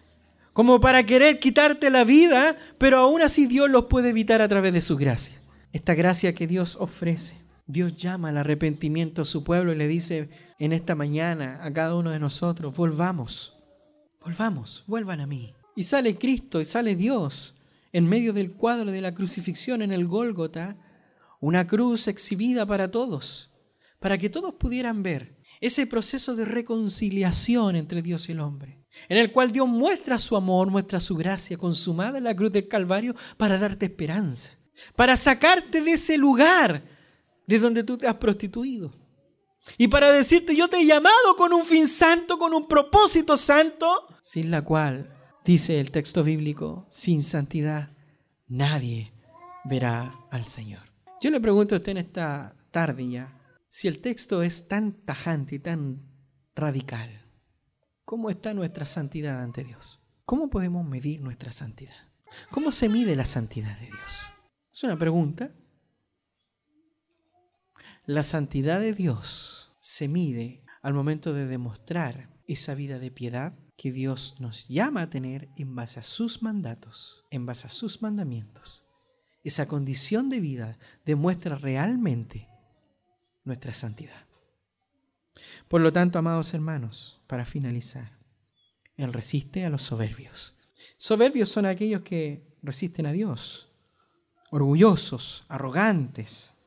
[0.53, 4.73] como para querer quitarte la vida, pero aún así Dios los puede evitar a través
[4.73, 5.41] de su gracia.
[5.73, 7.37] Esta gracia que Dios ofrece.
[7.67, 11.95] Dios llama al arrepentimiento a su pueblo y le dice en esta mañana a cada
[11.95, 13.59] uno de nosotros, volvamos,
[14.25, 15.55] volvamos, vuelvan a mí.
[15.77, 17.59] Y sale Cristo y sale Dios
[17.93, 20.77] en medio del cuadro de la crucifixión en el Gólgota
[21.41, 23.53] una cruz exhibida para todos,
[24.01, 29.19] para que todos pudieran ver ese proceso de reconciliación entre Dios y el hombre, en
[29.19, 33.15] el cual Dios muestra su amor, muestra su gracia consumada en la cruz del Calvario
[33.37, 34.59] para darte esperanza,
[34.95, 36.83] para sacarte de ese lugar
[37.47, 38.93] de donde tú te has prostituido.
[39.77, 44.07] Y para decirte, yo te he llamado con un fin santo, con un propósito santo,
[44.23, 45.13] sin la cual,
[45.45, 47.91] dice el texto bíblico, sin santidad,
[48.47, 49.13] nadie
[49.65, 50.88] verá al Señor.
[51.21, 53.37] Yo le pregunto a usted en esta tarde ya,
[53.69, 56.01] si el texto es tan tajante y tan
[56.55, 57.11] radical,
[58.05, 60.01] ¿cómo está nuestra santidad ante Dios?
[60.25, 61.97] ¿Cómo podemos medir nuestra santidad?
[62.53, 64.33] ¿Cómo se mide la santidad de Dios?
[64.73, 65.51] Es una pregunta.
[68.07, 73.91] La santidad de Dios se mide al momento de demostrar esa vida de piedad que
[73.91, 78.88] Dios nos llama a tener en base a sus mandatos, en base a sus mandamientos.
[79.49, 80.77] Esa condición de vida
[81.07, 82.51] demuestra realmente
[83.45, 84.27] nuestra santidad.
[85.69, 88.13] Por lo tanto, amados hermanos, para finalizar,
[88.99, 90.59] Él resiste a los soberbios.
[90.99, 93.73] Soberbios son aquellos que resisten a Dios,
[94.51, 96.59] orgullosos, arrogantes,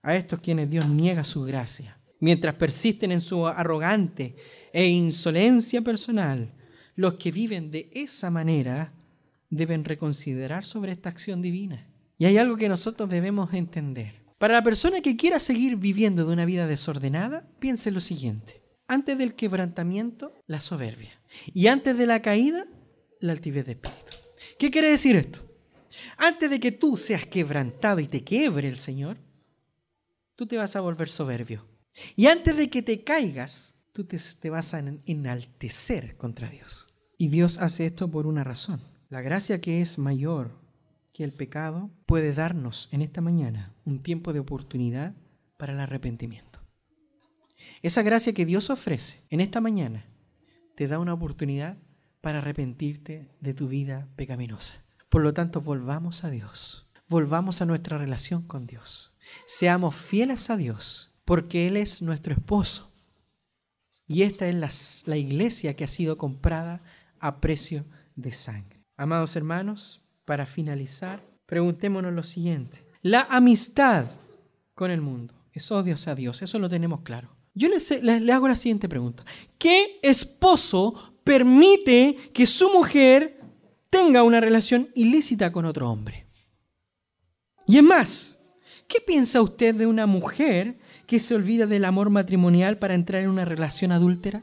[0.00, 2.00] a estos quienes Dios niega su gracia.
[2.20, 4.34] Mientras persisten en su arrogante
[4.72, 6.54] e insolencia personal,
[6.96, 8.94] los que viven de esa manera
[9.50, 11.90] deben reconsiderar sobre esta acción divina.
[12.18, 14.24] Y hay algo que nosotros debemos entender.
[14.38, 18.62] Para la persona que quiera seguir viviendo de una vida desordenada, piense lo siguiente.
[18.86, 21.18] Antes del quebrantamiento, la soberbia.
[21.52, 22.66] Y antes de la caída,
[23.20, 24.12] la altivez de espíritu.
[24.58, 25.40] ¿Qué quiere decir esto?
[26.16, 29.16] Antes de que tú seas quebrantado y te quiebre el Señor,
[30.36, 31.66] tú te vas a volver soberbio.
[32.16, 36.92] Y antes de que te caigas, tú te, te vas a enaltecer contra Dios.
[37.16, 38.80] Y Dios hace esto por una razón.
[39.08, 40.63] La gracia que es mayor
[41.14, 45.14] que el pecado puede darnos en esta mañana un tiempo de oportunidad
[45.56, 46.60] para el arrepentimiento.
[47.82, 50.06] Esa gracia que Dios ofrece en esta mañana
[50.74, 51.78] te da una oportunidad
[52.20, 54.84] para arrepentirte de tu vida pecaminosa.
[55.08, 59.16] Por lo tanto, volvamos a Dios, volvamos a nuestra relación con Dios.
[59.46, 62.92] Seamos fieles a Dios, porque Él es nuestro esposo.
[64.06, 64.70] Y esta es la,
[65.06, 66.82] la iglesia que ha sido comprada
[67.20, 67.84] a precio
[68.16, 68.84] de sangre.
[68.96, 72.84] Amados hermanos, para finalizar, preguntémonos lo siguiente.
[73.02, 74.06] La amistad
[74.74, 77.34] con el mundo es odio a Dios, eso lo tenemos claro.
[77.54, 79.24] Yo le, hago la siguiente pregunta.
[79.58, 83.40] ¿Qué esposo permite que su mujer
[83.90, 86.26] tenga una relación ilícita con otro hombre?
[87.66, 88.42] Y es más,
[88.88, 93.30] ¿qué piensa usted de una mujer que se olvida del amor matrimonial para entrar en
[93.30, 94.42] una relación adúltera?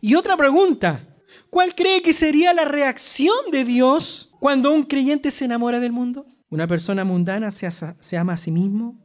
[0.00, 1.13] Y otra pregunta,
[1.50, 6.26] ¿Cuál cree que sería la reacción de Dios cuando un creyente se enamora del mundo?
[6.50, 9.00] Una persona mundana se, ama a sí mismo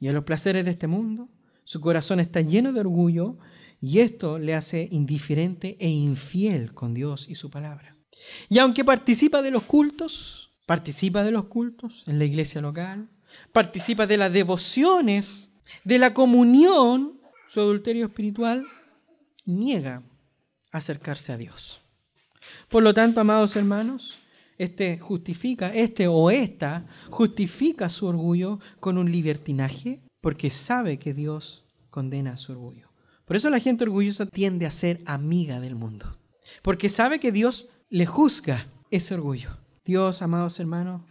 [0.00, 1.28] y a los placeres de este mundo.
[1.64, 3.38] Su corazón está lleno de orgullo
[3.80, 7.96] y esto le hace indiferente e infiel con Dios y su palabra.
[8.48, 13.10] Y aunque participa de los cultos, participa de los cultos en la iglesia local,
[13.52, 15.52] participa de las devociones,
[15.84, 18.66] de la comunión, su adulterio espiritual,
[19.44, 20.02] niega
[20.74, 21.80] acercarse a Dios.
[22.68, 24.18] Por lo tanto, amados hermanos,
[24.58, 31.64] este justifica, este o esta justifica su orgullo con un libertinaje porque sabe que Dios
[31.90, 32.90] condena su orgullo.
[33.24, 36.18] Por eso la gente orgullosa tiende a ser amiga del mundo,
[36.62, 39.56] porque sabe que Dios le juzga ese orgullo.
[39.84, 41.02] Dios, amados hermanos,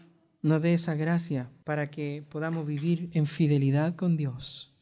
[0.42, 4.74] nos dé esa gracia para que podamos vivir en fidelidad con Dios.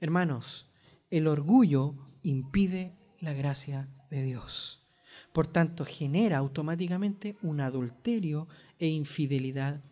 [0.00, 0.70] Hermanos,
[1.10, 4.86] el orgullo impide la gracia de Dios.
[5.32, 8.48] Por tanto, genera automáticamente un adulterio
[8.78, 9.82] e infidelidad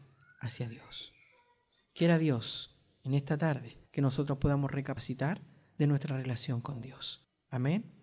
[0.41, 1.13] hacia Dios.
[1.95, 5.41] Quiera Dios en esta tarde que nosotros podamos recapacitar
[5.79, 7.29] de nuestra relación con Dios.
[7.51, 7.96] Amén.